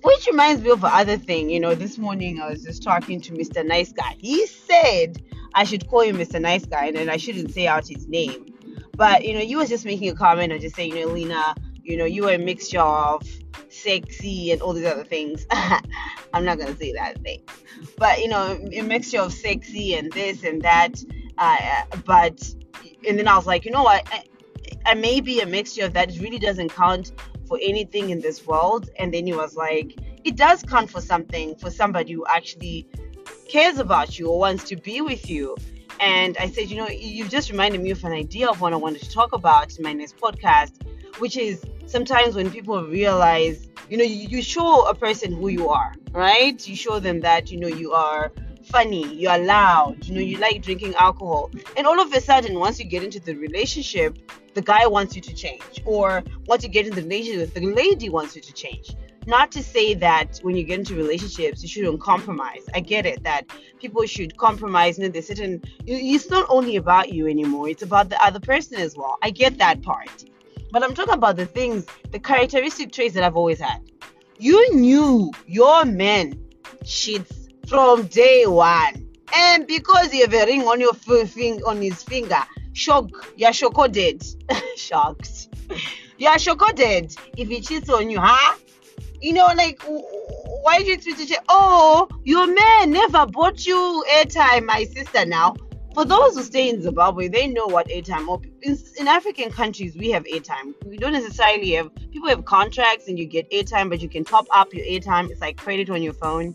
[0.00, 1.50] Which reminds me of another thing.
[1.50, 3.66] You know, this morning I was just talking to Mr.
[3.66, 4.16] Nice Guy.
[4.18, 5.20] He said
[5.54, 6.40] I should call him Mr.
[6.40, 8.47] Nice Guy and then I shouldn't say out his name.
[8.98, 11.54] But you know, he was just making a comment and just saying, you know, Lena,
[11.82, 13.26] you know, you are a mixture of
[13.70, 15.46] sexy and all these other things.
[16.34, 17.40] I'm not gonna say that thing,
[17.96, 21.02] but you know, a mixture of sexy and this and that.
[21.38, 22.52] Uh, but
[23.08, 24.06] and then I was like, you know what?
[24.12, 24.24] I,
[24.84, 26.10] I may be a mixture of that.
[26.10, 27.12] It really doesn't count
[27.46, 28.90] for anything in this world.
[28.98, 32.86] And then he was like, it does count for something for somebody who actually
[33.48, 35.56] cares about you or wants to be with you.
[36.00, 38.76] And I said, you know, you've just reminded me of an idea of what I
[38.76, 40.72] wanted to talk about in my next podcast,
[41.18, 45.68] which is sometimes when people realize, you know, you, you show a person who you
[45.68, 46.66] are, right?
[46.68, 48.30] You show them that, you know, you are
[48.64, 51.50] funny, you are loud, you know, you like drinking alcohol.
[51.76, 54.18] And all of a sudden, once you get into the relationship,
[54.54, 55.82] the guy wants you to change.
[55.84, 58.94] Or once you get into the relationship, the lady wants you to change.
[59.28, 62.64] Not to say that when you get into relationships, you shouldn't compromise.
[62.74, 63.42] I get it that
[63.78, 64.96] people should compromise.
[64.96, 68.78] You know, there's certain, it's not only about you anymore, it's about the other person
[68.78, 69.18] as well.
[69.22, 70.24] I get that part.
[70.72, 73.82] But I'm talking about the things, the characteristic traits that I've always had.
[74.38, 76.42] You knew your man
[76.86, 79.10] cheats from day one.
[79.36, 84.36] And because you have a ring on your finger on his finger, shock, you're shocked.
[84.78, 85.48] Shocked.
[86.16, 86.80] You're shocked
[87.36, 88.56] if he cheats on you, huh?
[89.20, 89.80] You know, like
[90.62, 95.54] why did you say, oh, your man never bought you airtime, my sister now?
[95.98, 98.28] for those who stay in Zimbabwe, they know what airtime.
[98.28, 100.72] Or in, in African countries, we have airtime.
[100.86, 104.46] We don't necessarily have people have contracts and you get airtime, but you can top
[104.52, 105.28] up your airtime.
[105.28, 106.54] It's like credit on your phone.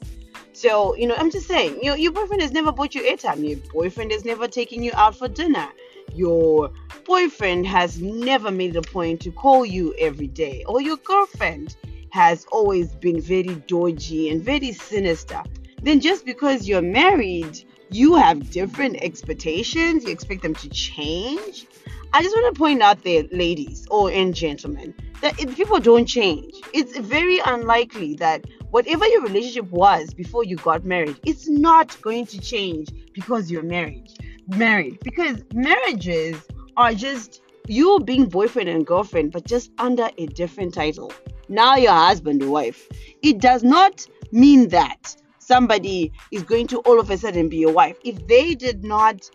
[0.54, 3.46] So you know, I'm just saying, your your boyfriend has never bought you airtime.
[3.46, 5.68] Your boyfriend has never taken you out for dinner.
[6.14, 6.72] Your
[7.06, 11.76] boyfriend has never made a point to call you every day, or your girlfriend
[12.14, 15.42] has always been very dodgy and very sinister.
[15.82, 21.68] Then just because you're married you have different expectations, you expect them to change.
[22.12, 26.06] I just want to point out there, ladies or and gentlemen, that if people don't
[26.06, 32.00] change, it's very unlikely that whatever your relationship was before you got married, it's not
[32.02, 34.10] going to change because you're married.
[34.48, 36.36] Married because marriages
[36.78, 41.12] are just you being boyfriend and girlfriend, but just under a different title.
[41.50, 42.88] Now you're husband or wife.
[43.22, 47.74] It does not mean that somebody is going to all of a sudden be your
[47.74, 47.98] wife.
[48.04, 49.30] If they did not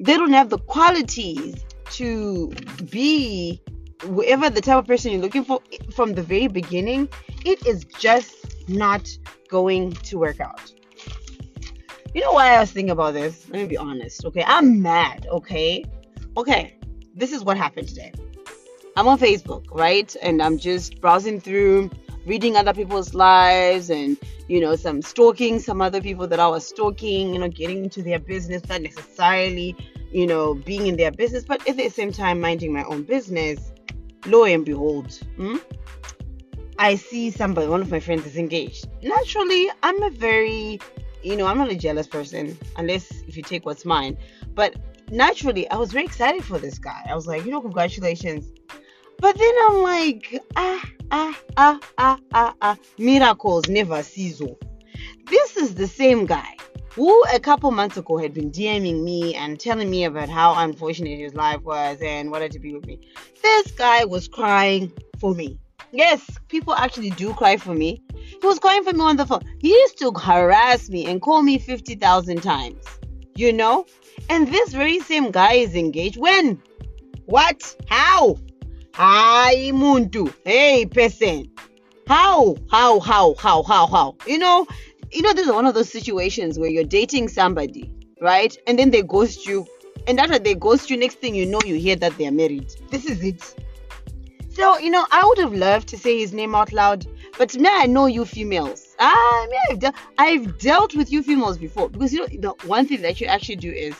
[0.00, 2.52] they don't have the qualities to
[2.90, 3.60] be
[4.02, 5.60] whoever the type of person you're looking for
[5.92, 7.08] from the very beginning
[7.44, 9.08] it is just not
[9.48, 10.72] going to work out.
[12.14, 13.48] You know why i was thinking about this?
[13.50, 14.44] Let me be honest okay?
[14.46, 15.84] I'm mad okay?
[16.36, 16.78] Okay
[17.18, 18.12] this is what happened today
[18.98, 20.16] i'm on facebook right?
[20.22, 21.88] And i'm just browsing through
[22.26, 24.16] reading other people's lives and
[24.48, 28.02] you know some stalking some other people that i was stalking you know getting into
[28.02, 29.76] their business not necessarily
[30.10, 33.72] you know being in their business but at the same time minding my own business.
[34.26, 35.58] Lo and behold hmm,
[36.80, 38.88] i see somebody one of my friends is engaged.
[39.00, 40.80] Naturally i'm a very
[41.22, 44.18] you know i'm not a jealous person unless if you take what's mine.
[44.56, 44.74] But
[45.12, 47.06] naturally i was very excited for this guy.
[47.08, 48.50] I was like you know congratulations
[49.18, 54.40] but then i'm like ah ah, ah, ah, ah, ah, miracles never cease.
[54.40, 54.58] Oh.
[55.30, 56.56] This is the same guy
[56.90, 61.18] who a couple months ago had been DMing me and telling me about how unfortunate
[61.18, 63.00] his life was and wanted to be with me.
[63.42, 65.58] This guy was crying for me.
[65.92, 68.02] Yes, people actually do cry for me.
[68.14, 69.42] He was crying for me on the phone.
[69.60, 72.84] He used to harass me and call me 50,000 times.
[73.36, 73.86] you know?
[74.28, 76.18] And this very same guy is engaged.
[76.18, 76.60] When?
[77.26, 77.76] What?
[77.88, 78.36] How?
[79.00, 80.34] Hi, Muntu.
[80.44, 81.48] Hey, person.
[82.08, 82.56] How?
[82.68, 82.98] How?
[82.98, 83.34] How?
[83.34, 83.62] How?
[83.62, 83.86] How?
[83.86, 84.16] How?
[84.26, 84.66] You know,
[85.12, 88.56] you know, this is one of those situations where you're dating somebody, right?
[88.66, 89.68] And then they ghost you.
[90.08, 92.74] And after they ghost you, next thing you know, you hear that they're married.
[92.90, 93.54] This is it.
[94.48, 97.06] So, you know, I would have loved to say his name out loud,
[97.38, 98.96] but now I know you females.
[98.98, 103.02] Ah, I've, de- I've dealt with you females before because you know the one thing
[103.02, 103.94] that you actually do is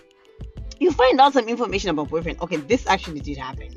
[0.81, 2.41] you find out some information about boyfriend.
[2.41, 3.69] Okay, this actually did happen.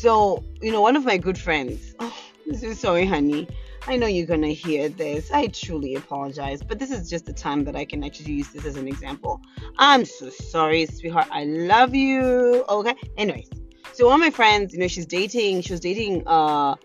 [0.00, 3.46] So, you know, one of my good friends, oh, is sorry, honey.
[3.86, 5.30] I know you're gonna hear this.
[5.30, 8.64] I truly apologize, but this is just the time that I can actually use this
[8.64, 9.42] as an example.
[9.76, 11.28] I'm so sorry, sweetheart.
[11.30, 12.64] I love you.
[12.66, 12.94] Okay.
[13.18, 13.50] Anyways,
[13.92, 15.60] so one of my friends, you know, she's dating.
[15.60, 16.76] She was dating, uh,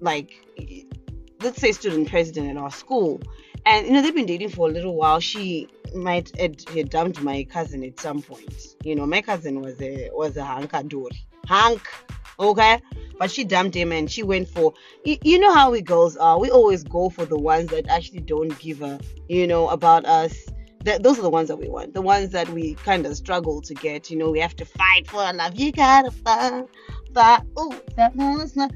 [0.00, 0.30] like,
[1.42, 3.20] let's say, student president at our school,
[3.66, 5.18] and you know they've been dating for a little while.
[5.18, 5.66] She
[5.96, 8.76] might had, had dumped my cousin at some point.
[8.84, 11.18] You know, my cousin was a was a hankadori.
[11.46, 11.82] Hank
[12.40, 12.80] okay?
[13.18, 14.72] But she dumped him and she went for
[15.04, 18.20] you, you know how we girls are we always go for the ones that actually
[18.20, 18.98] don't give a
[19.28, 20.34] you know about us.
[20.84, 23.60] That those are the ones that we want the ones that we kind of struggle
[23.62, 26.64] to get you know we have to fight for a love you gotta fight
[27.14, 28.72] oh that not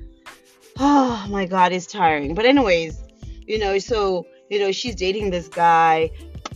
[0.78, 2.34] oh my god it's tiring.
[2.34, 3.02] But anyways
[3.46, 6.10] you know so you know she's dating this guy.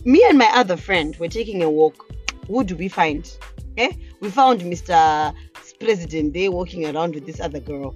[0.05, 2.05] Me and my other friend were taking a walk.
[2.47, 3.29] Who do we find
[3.71, 3.97] okay?
[4.21, 5.33] We found mr
[5.79, 7.95] president there walking around with this other girl.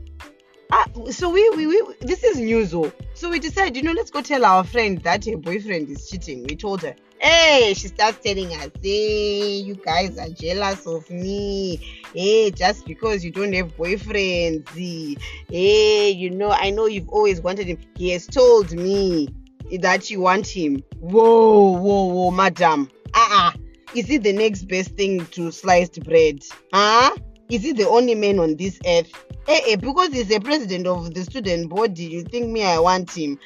[0.72, 2.92] Ah, so we, we, we this is news though.
[3.14, 6.46] So we decided, you know, let's go tell our friend that her boyfriend is cheating.
[6.50, 11.76] We told her, hey, she starts telling us, hey, you guys are jealous of me.
[12.16, 14.68] Hey, just because you don't have boyfriends.
[15.50, 17.78] Hey, you know, I know you've always wanted him.
[17.96, 19.28] He has told me
[19.80, 20.84] that you want him.
[21.00, 22.90] Whoa, whoa, whoa, madam.
[23.14, 23.52] Uh-uh.
[23.94, 26.44] Is it the next best thing to sliced bread?
[26.74, 27.16] Huh?
[27.50, 29.12] Is he the only man on this earth?
[29.48, 33.12] Eh, eh, because he's the president of the student body, you think me I want
[33.12, 33.38] him?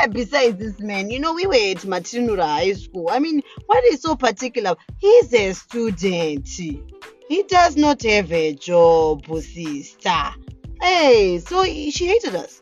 [0.00, 3.08] Eh, besides this man, you know, we were at Matinura High School.
[3.10, 4.76] I mean, what is so particular?
[4.98, 6.46] He's a student.
[6.48, 10.34] He does not have a job, sister.
[10.80, 12.60] Hey, so she hated us.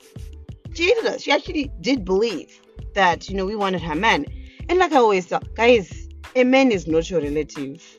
[0.74, 1.22] She hated us.
[1.22, 2.60] She actually did believe
[2.94, 4.26] that, you know, we wanted her man.
[4.68, 7.95] And like I always say, guys, a man is not your relative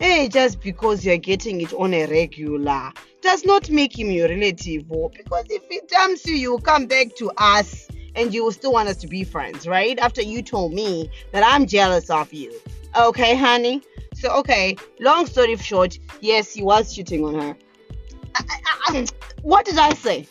[0.00, 4.84] hey, just because you're getting it on a regular does not make him your relative.
[4.90, 8.72] Oh, because if he dumps you, you'll come back to us and you will still
[8.72, 9.98] want us to be friends, right?
[9.98, 12.52] After you told me that I'm jealous of you.
[12.96, 13.82] Okay, honey?
[14.14, 17.56] So, okay, long story short, yes, he was cheating on her.
[18.34, 19.06] I, I, I, um,
[19.42, 20.26] what did I say?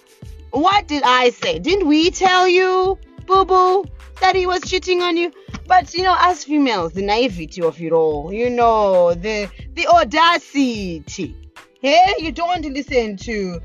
[0.51, 1.59] What did I say?
[1.59, 3.85] Didn't we tell you, boo boo,
[4.19, 5.31] that he was cheating on you?
[5.71, 11.33] But you know, as females, the naivety of it all, you know, the the audacity.
[11.81, 13.61] Hey, you don't want to listen to,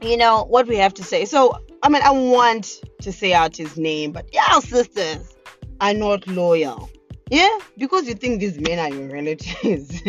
[0.00, 1.24] you know, what we have to say.
[1.24, 5.36] So I mean, I want to say out his name, but y'all sisters
[5.80, 6.90] are not loyal.
[7.30, 10.02] Yeah, because you think these men are your relatives.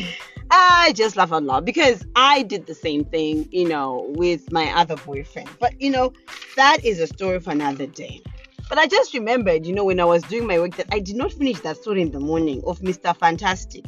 [0.52, 4.70] I just laugh out loud because I did the same thing, you know, with my
[4.70, 5.48] other boyfriend.
[5.58, 6.12] But you know,
[6.54, 8.22] that is a story for another day.
[8.70, 11.16] But I just remembered, you know, when I was doing my work that I did
[11.16, 13.16] not finish that story in the morning of Mr.
[13.16, 13.84] Fantastic.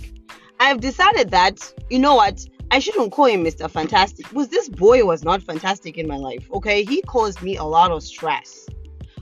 [0.58, 3.70] I've decided that, you know what, I shouldn't call him Mr.
[3.70, 6.48] Fantastic because this boy was not fantastic in my life.
[6.52, 8.66] Okay, he caused me a lot of stress.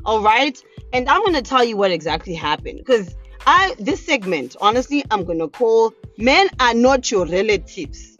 [0.06, 0.58] All right,
[0.94, 3.14] and I'm gonna tell you what exactly happened because
[3.46, 8.16] I this segment, honestly, I'm gonna call men are not your relatives.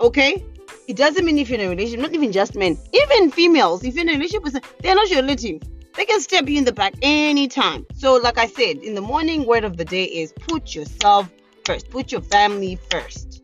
[0.00, 0.42] Okay,
[0.88, 3.84] it doesn't mean if you're in a relationship, not even just men, even females.
[3.84, 5.60] If you're in a relationship they're not your relative.
[5.96, 7.84] They can stab you in the back anytime.
[7.96, 11.28] So, like I said, in the morning, word of the day is put yourself
[11.64, 13.42] first, put your family first,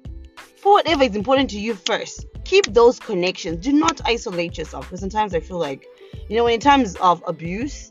[0.63, 2.27] put whatever is important to you first.
[2.45, 3.65] Keep those connections.
[3.65, 5.87] Do not isolate yourself because sometimes I feel like,
[6.29, 7.91] you know, in times of abuse,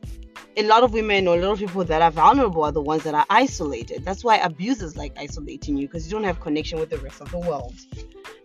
[0.58, 3.04] a lot of women or a lot of people that are vulnerable are the ones
[3.04, 4.06] that are isolated.
[4.06, 7.30] That's why abusers like isolating you because you don't have connection with the rest of
[7.32, 7.76] the world.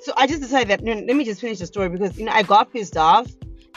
[0.01, 2.25] So I just decided that you know, let me just finish the story because you
[2.25, 3.29] know I got pissed off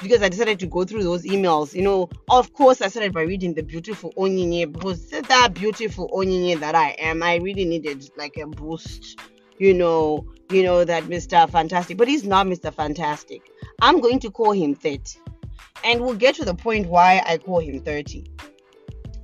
[0.04, 1.74] because I decided to go through those emails.
[1.74, 6.60] You know, of course, I started by reading the beautiful Onyinye because that beautiful Onyinye
[6.60, 9.20] that I am, I really needed like a boost.
[9.58, 11.50] You know, you know that Mr.
[11.50, 12.74] Fantastic, but he's not Mr.
[12.74, 13.42] Fantastic.
[13.82, 15.20] I'm going to call him 30,
[15.84, 18.26] and we'll get to the point why I call him 30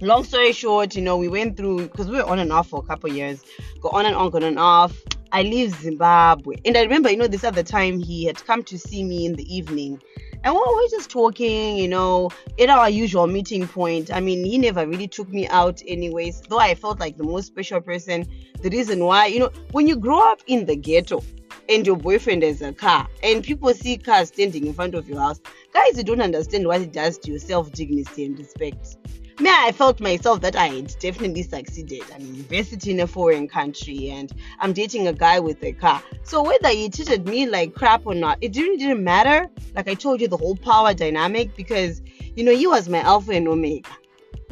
[0.02, 2.80] long story short, you know, we went through because we were on and off for
[2.80, 3.44] a couple years,
[3.82, 4.96] go on and on, on and off.
[5.32, 8.80] I leave Zimbabwe, and I remember, you know, this other time he had come to
[8.80, 10.02] see me in the evening,
[10.44, 14.12] And we were just talking, you know, at our usual meeting point.
[14.14, 17.48] I mean, he never really took me out, anyways, though I felt like the most
[17.48, 18.26] special person.
[18.62, 21.24] The reason why, you know, when you grow up in the ghetto
[21.68, 25.20] and your boyfriend has a car and people see cars standing in front of your
[25.20, 25.42] house,
[25.74, 28.98] guys, you don't understand what it does to your self dignity and respect
[29.40, 32.04] me, I felt myself that I had definitely succeeded.
[32.14, 36.04] I'm university in a foreign country and I'm dating a guy with a car.
[36.24, 39.50] So whether he treated me like crap or not, it really didn't matter.
[39.76, 42.02] Like I told you, the whole power dynamic because
[42.36, 43.90] you know he was my alpha and omega.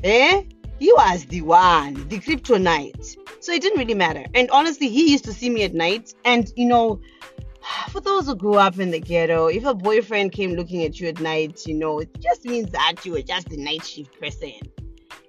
[0.04, 0.44] Eh?
[0.80, 3.18] He was the one, the kryptonite.
[3.40, 4.26] So it didn't really matter.
[4.34, 7.00] And honestly, he used to see me at night and you know
[7.90, 11.08] for those who grew up in the ghetto, if a boyfriend came looking at you
[11.08, 14.60] at night, you know, it just means that you were just a night shift person.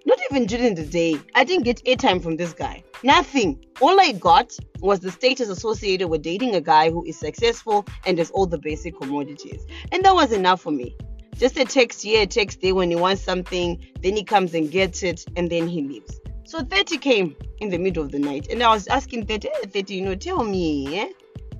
[0.07, 1.17] Not even during the day.
[1.35, 2.83] I didn't get airtime from this guy.
[3.03, 3.63] Nothing.
[3.81, 8.19] All I got was the status associated with dating a guy who is successful and
[8.19, 9.67] has all the basic commodities.
[9.93, 10.97] And that was enough for me.
[11.37, 14.71] Just a text here, a text there when he wants something, then he comes and
[14.71, 16.19] gets it, and then he leaves.
[16.45, 19.95] So 30 came in the middle of the night, and I was asking 30, 30
[19.95, 21.09] you know, tell me, eh?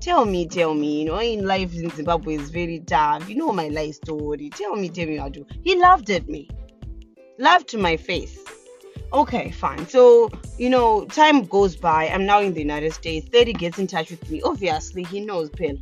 [0.01, 3.29] Tell me, tell me, you know, in life in Zimbabwe is very tough.
[3.29, 4.49] You know my life story.
[4.51, 5.45] Tell me, tell me how to.
[5.63, 6.49] He laughed at me.
[7.39, 8.39] Laughed to my face.
[9.13, 9.89] Okay, fine.
[9.89, 12.09] So, you know, time goes by.
[12.09, 13.27] I'm now in the United States.
[13.33, 14.41] 30 gets in touch with me.
[14.43, 15.77] Obviously, he knows Pel.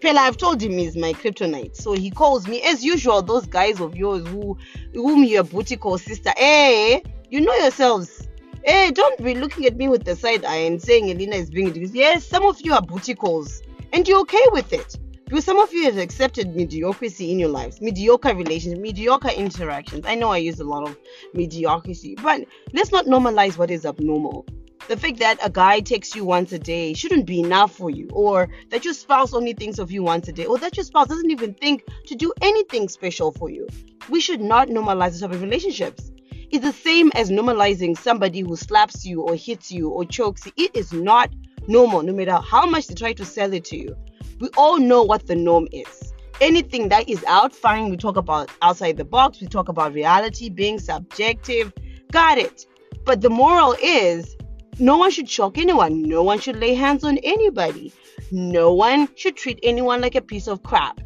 [0.00, 1.76] Pel, I've told him he's my kryptonite.
[1.76, 2.62] So he calls me.
[2.62, 4.56] As usual, those guys of yours who
[4.94, 6.32] whom your booty call sister.
[6.36, 8.26] Hey, you know yourselves.
[8.68, 11.68] Hey, don't be looking at me with the side eye and saying Elena is being
[11.68, 11.94] ridiculous.
[11.94, 13.62] Yes, some of you are booty calls.
[13.92, 14.96] And you're okay with it.
[15.24, 20.04] Because some of you have accepted mediocrity in your lives, mediocre relations, mediocre interactions.
[20.04, 20.98] I know I use a lot of
[21.32, 24.44] mediocrity, but let's not normalize what is abnormal.
[24.88, 28.08] The fact that a guy texts you once a day shouldn't be enough for you,
[28.12, 31.06] or that your spouse only thinks of you once a day, or that your spouse
[31.06, 33.68] doesn't even think to do anything special for you.
[34.08, 36.10] We should not normalize this type of relationships.
[36.50, 40.52] It's the same as normalizing somebody who slaps you or hits you or chokes you.
[40.56, 41.30] It is not
[41.68, 43.96] normal, no matter how much they try to sell it to you
[44.40, 46.12] we all know what the norm is.
[46.40, 47.88] Anything that is out, fine.
[47.90, 51.72] We talk about outside the box, we talk about reality being subjective.
[52.12, 52.66] Got it.
[53.04, 54.36] But the moral is
[54.78, 57.92] no one should shock anyone, no one should lay hands on anybody,
[58.30, 61.00] no one should treat anyone like a piece of crap.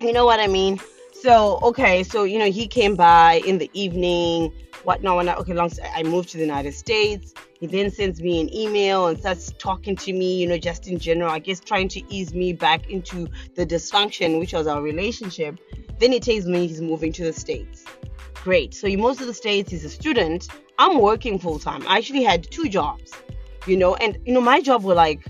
[0.00, 0.78] You know what I mean?
[1.22, 4.54] So, okay, so you know, he came by in the evening,
[4.84, 5.38] whatnot, whatnot.
[5.40, 7.34] Okay, long I moved to the United States.
[7.58, 10.98] He then sends me an email and starts talking to me, you know, just in
[10.98, 15.58] general, I guess trying to ease me back into the dysfunction, which was our relationship.
[15.98, 17.84] Then he tells me he's moving to the States.
[18.32, 18.72] Great.
[18.72, 20.48] So he moves to the States, he's a student.
[20.78, 21.86] I'm working full time.
[21.86, 23.12] I actually had two jobs,
[23.66, 25.20] you know, and, you know, my job were like,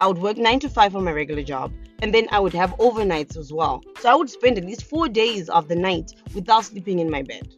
[0.00, 1.72] I would work nine to five on my regular job,
[2.02, 3.82] and then I would have overnights as well.
[4.00, 7.22] So I would spend at least four days of the night without sleeping in my
[7.22, 7.48] bed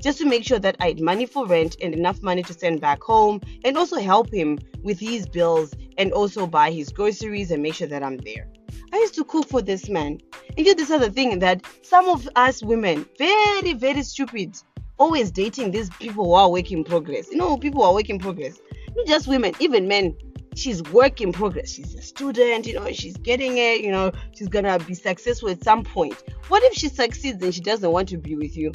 [0.00, 2.80] just to make sure that I had money for rent and enough money to send
[2.80, 7.62] back home and also help him with his bills and also buy his groceries and
[7.62, 8.46] make sure that I'm there.
[8.92, 10.20] I used to cook for this man.
[10.56, 14.56] And yet this other thing that some of us women, very, very stupid,
[14.98, 17.30] always dating these people who are work in progress.
[17.30, 18.58] You know, people who are work in progress.
[18.94, 20.16] Not just women, even men.
[20.56, 21.70] She's work in progress.
[21.70, 25.62] She's a student, you know, she's getting it, you know, she's gonna be successful at
[25.62, 26.14] some point.
[26.48, 28.72] What if she succeeds and she doesn't want to be with you?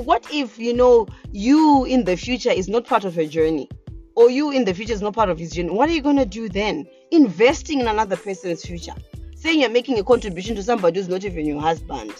[0.00, 3.68] what if you know you in the future is not part of her journey
[4.14, 6.24] or you in the future is not part of his journey what are you to
[6.24, 8.94] do then investing in another person's future
[9.34, 12.12] saying you're making a contribution to somebody who's not even your husband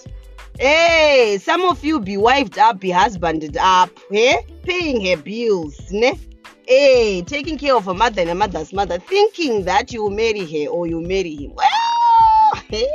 [0.58, 4.36] hey some of you be wifed up be husbanded up eh?
[4.62, 6.18] paying her bills ne?
[6.66, 10.44] Hey taking care of a mother and a mother's mother thinking that you will marry
[10.44, 12.88] her or you marry him well hey,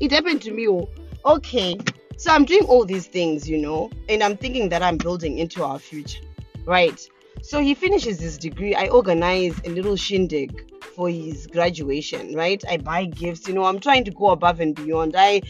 [0.00, 0.88] it happened to me oh.
[1.24, 1.76] okay
[2.22, 5.64] so I'm doing all these things, you know, and I'm thinking that I'm building into
[5.64, 6.22] our future,
[6.64, 7.04] right?
[7.42, 8.76] So he finishes his degree.
[8.76, 12.62] I organize a little shindig for his graduation, right?
[12.70, 15.16] I buy gifts, you know, I'm trying to go above and beyond.
[15.18, 15.42] I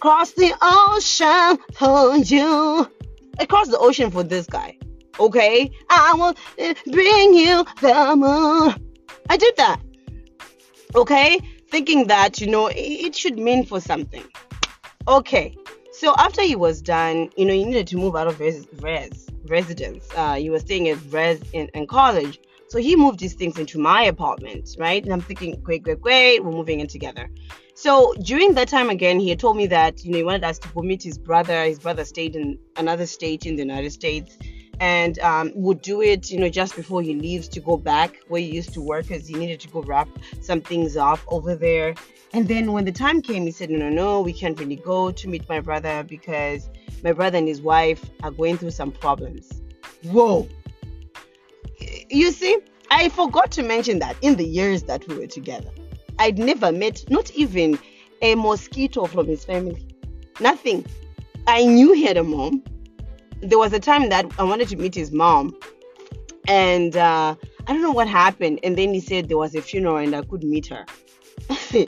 [0.00, 2.90] cross the ocean for you.
[3.38, 4.76] I cross the ocean for this guy.
[5.18, 5.70] Okay?
[5.90, 8.92] I will eh, bring you the moon.
[9.28, 9.80] I did that.
[10.94, 11.38] Okay?
[11.68, 14.24] Thinking that, you know, it should mean for something.
[15.08, 15.56] Okay.
[15.92, 19.28] So after he was done, you know, he needed to move out of res, res
[19.46, 20.08] residence.
[20.16, 22.40] Uh, he was staying at res in, in college.
[22.68, 25.02] So he moved these things into my apartment, right?
[25.04, 27.30] And I'm thinking, great, great, great, we're moving in together.
[27.74, 30.58] So during that time again, he had told me that, you know, he wanted us
[30.60, 31.64] to go meet his brother.
[31.64, 34.38] His brother stayed in another state in the United States.
[34.82, 38.40] And um, would do it, you know, just before he leaves to go back where
[38.40, 40.08] he used to work because he needed to go wrap
[40.40, 41.94] some things off over there.
[42.32, 45.12] And then when the time came, he said, No, no, no, we can't really go
[45.12, 46.68] to meet my brother because
[47.04, 49.62] my brother and his wife are going through some problems.
[50.02, 50.48] Whoa.
[52.10, 52.58] You see,
[52.90, 55.70] I forgot to mention that in the years that we were together,
[56.18, 57.78] I'd never met, not even
[58.20, 59.86] a mosquito from his family.
[60.40, 60.84] Nothing.
[61.46, 62.64] I knew he had a mom
[63.42, 65.56] there was a time that I wanted to meet his mom,
[66.48, 67.34] and uh,
[67.66, 68.60] I don't know what happened.
[68.62, 70.84] And then he said there was a funeral and I could meet her.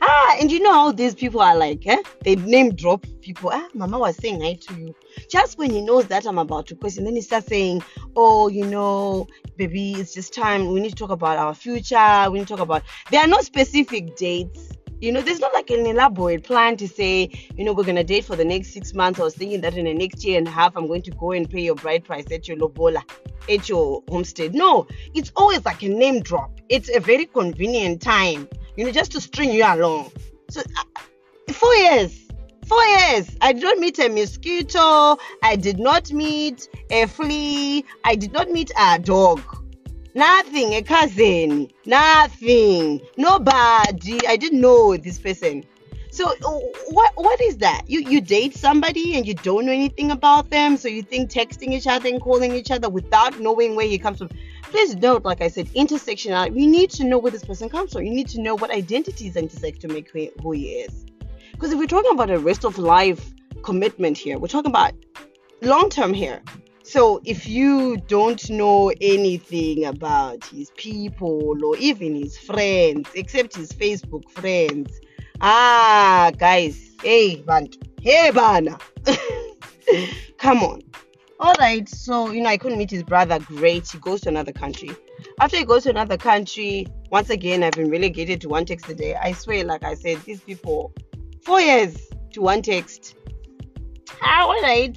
[0.00, 2.02] ah, and you know how these people are like, eh?
[2.22, 3.50] They name drop people.
[3.52, 4.94] Ah, Mama was saying hi to you.
[5.30, 7.82] Just when he knows that I'm about to question, then he starts saying,
[8.16, 10.72] Oh, you know, baby, it's just time.
[10.72, 12.26] We need to talk about our future.
[12.30, 12.82] We need to talk about.
[13.10, 14.72] There are no specific dates
[15.04, 18.24] you know, there's not like an elaborate plan to say, you know, we're gonna date
[18.24, 19.20] for the next six months.
[19.20, 21.32] I was thinking that in the next year and a half, I'm going to go
[21.32, 23.02] and pay your bride price at your lobola,
[23.50, 24.54] at your homestead.
[24.54, 26.58] No, it's always like a name drop.
[26.70, 30.10] It's a very convenient time, you know, just to string you along.
[30.48, 32.20] So, uh, four years.
[32.66, 33.36] Four years.
[33.42, 35.18] I did not meet a mosquito.
[35.42, 37.84] I did not meet a flea.
[38.04, 39.42] I did not meet a dog
[40.14, 44.24] Nothing, a cousin, nothing, nobody.
[44.28, 45.64] I didn't know this person.
[46.12, 46.32] So
[46.90, 47.82] what what is that?
[47.88, 51.70] You you date somebody and you don't know anything about them, so you think texting
[51.70, 54.30] each other and calling each other without knowing where he comes from.
[54.62, 56.60] Please note, like I said, intersectionality.
[56.60, 58.04] You need to know where this person comes from.
[58.04, 61.04] You need to know what identities intersect to make who he is.
[61.50, 63.34] Because if we're talking about a rest of life
[63.64, 64.92] commitment here, we're talking about
[65.62, 66.40] long term here.
[66.94, 73.72] So if you don't know anything about his people or even his friends, except his
[73.72, 75.00] Facebook friends,
[75.40, 78.78] ah, guys, hey, bantu, hey, bana,
[80.38, 80.82] come on.
[81.40, 83.40] All right, so you know, I couldn't meet his brother.
[83.40, 84.90] Great, he goes to another country.
[85.40, 88.94] After he goes to another country, once again, I've been relegated to one text a
[88.94, 89.16] day.
[89.16, 90.92] I swear, like I said, these people,
[91.42, 91.96] four years
[92.34, 93.16] to one text.
[94.22, 94.96] Ah, all right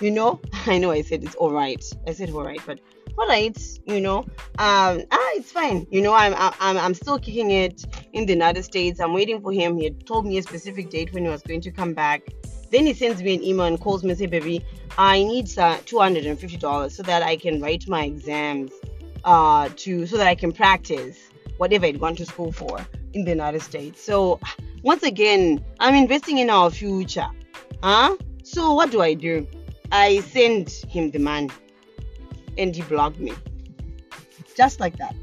[0.00, 0.40] you know?
[0.66, 2.78] I know i said it's all right i said all right but
[3.18, 4.18] all right you know?
[4.58, 5.86] Um ah it's fine.
[5.90, 9.00] You know i'm i'm i'm still kicking it in the united states.
[9.00, 9.76] I'm waiting for him.
[9.76, 12.22] He had told me a specific date when he was going to come back.
[12.70, 14.64] Then he sends me an email and calls me and say baby
[14.98, 18.72] i need uh, $250 so that i can write my exams
[19.24, 22.78] uh to so that i can practice whatever i'd gone to school for
[23.14, 24.02] in the united states.
[24.02, 24.38] So
[24.82, 27.28] once again i'm investing in our future.
[27.82, 28.16] Huh?
[28.42, 29.46] So what do i do
[29.90, 31.50] I sent him the money
[32.58, 33.32] and he blocked me.
[34.54, 35.14] Just like that.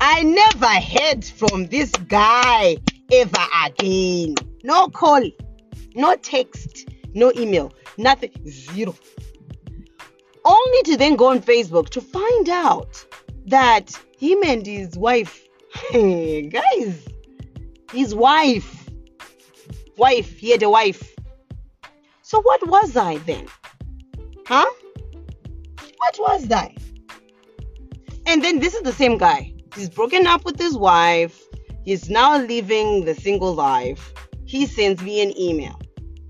[0.00, 2.76] I never heard from this guy
[3.12, 4.34] ever again.
[4.64, 5.22] No call,
[5.94, 8.32] no text, no email, nothing.
[8.48, 8.94] Zero.
[10.44, 13.04] Only to then go on Facebook to find out
[13.46, 15.46] that him and his wife,
[15.92, 17.06] guys,
[17.92, 18.88] his wife,
[19.96, 21.14] wife, he had a wife.
[22.22, 23.46] So what was I then?
[24.46, 24.70] Huh?
[25.96, 26.72] What was that?
[28.26, 29.52] And then this is the same guy.
[29.74, 31.42] He's broken up with his wife.
[31.84, 34.12] He's now living the single life.
[34.44, 35.80] He sends me an email,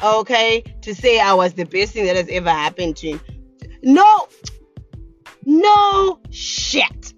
[0.03, 3.21] okay, to say I was the best thing that has ever happened to him.
[3.83, 4.29] No,
[5.45, 7.15] no shit.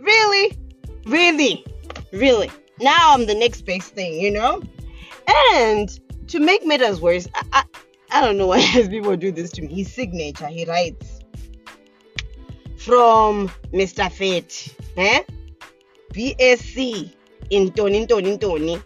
[0.00, 0.58] Really?
[1.06, 1.64] Really?
[2.12, 2.50] Really?
[2.80, 4.62] Now I'm the next best thing, you know?
[5.52, 5.88] And
[6.28, 7.64] to make matters worse, I, I,
[8.10, 9.74] I don't know why people do this to me.
[9.74, 11.20] His signature, he writes
[12.76, 14.10] from Mr.
[14.10, 15.22] Fate, eh?
[16.12, 17.12] BSc
[17.50, 18.82] in Tony, Tony, Tony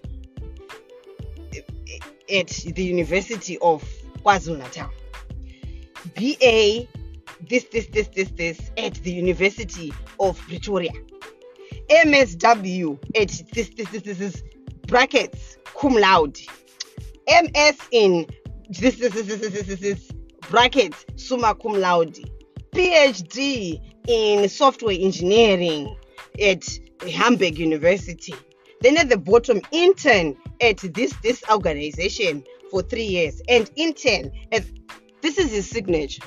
[2.33, 3.85] at the University of
[4.25, 4.91] KwaZulu Natal.
[6.17, 6.89] BA,
[7.49, 10.93] this, this, this, this, this at the University of Pretoria.
[11.91, 14.43] MSW at this, this, this, this, this
[14.87, 16.39] brackets cum laude.
[17.29, 18.27] MS in
[18.79, 20.11] this, this, this, this, this, this, this
[20.49, 22.19] brackets summa cum laude,
[22.73, 25.97] PhD in software engineering
[26.41, 26.67] at
[27.09, 28.35] Hamburg University.
[28.81, 34.65] Then at the bottom, intern at this this organization for three years, and intern at
[35.21, 36.25] this is his signature.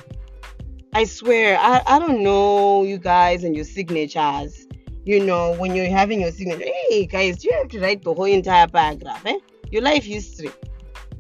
[0.94, 4.66] I swear, I, I don't know you guys and your signatures.
[5.04, 8.24] You know, when you're having your signature, hey guys, you have to write the whole
[8.26, 9.38] entire paragraph, eh?
[9.70, 10.50] Your life history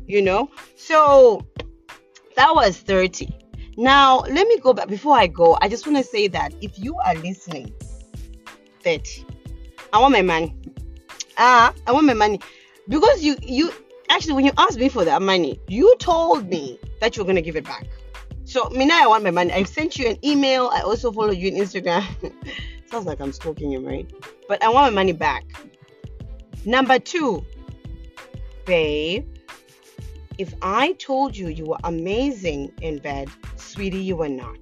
[0.08, 1.46] you know so
[2.36, 3.30] that was 30
[3.78, 6.78] now let me go back before i go i just want to say that if
[6.80, 7.74] you are listening
[8.82, 9.26] 30
[9.94, 10.56] i want my money
[11.38, 12.40] ah i want my money
[12.88, 13.72] because you you
[14.10, 17.36] actually when you asked me for that money you told me that you were going
[17.36, 17.88] to give it back
[18.46, 19.52] So me now I want my money.
[19.52, 20.70] I sent you an email.
[20.72, 22.06] I also follow you on Instagram.
[22.90, 24.10] Sounds like I'm stalking him, right?
[24.48, 25.44] But I want my money back.
[26.64, 27.44] Number two,
[28.66, 29.28] babe,
[30.38, 34.58] if I told you you were amazing in bed, sweetie, you were not.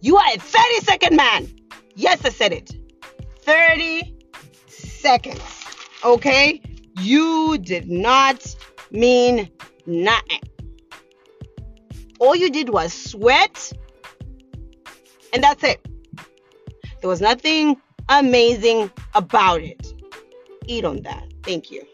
[0.00, 1.48] You are a 30 second man.
[1.94, 2.70] Yes, I said it.
[3.40, 4.14] 30
[4.66, 5.64] seconds.
[6.04, 6.60] Okay?
[7.00, 8.54] You did not
[8.90, 9.50] mean
[9.86, 10.40] nothing.
[12.20, 13.72] All you did was sweat,
[15.32, 15.84] and that's it.
[17.00, 17.76] There was nothing
[18.08, 19.92] amazing about it.
[20.66, 21.24] Eat on that.
[21.42, 21.84] Thank you.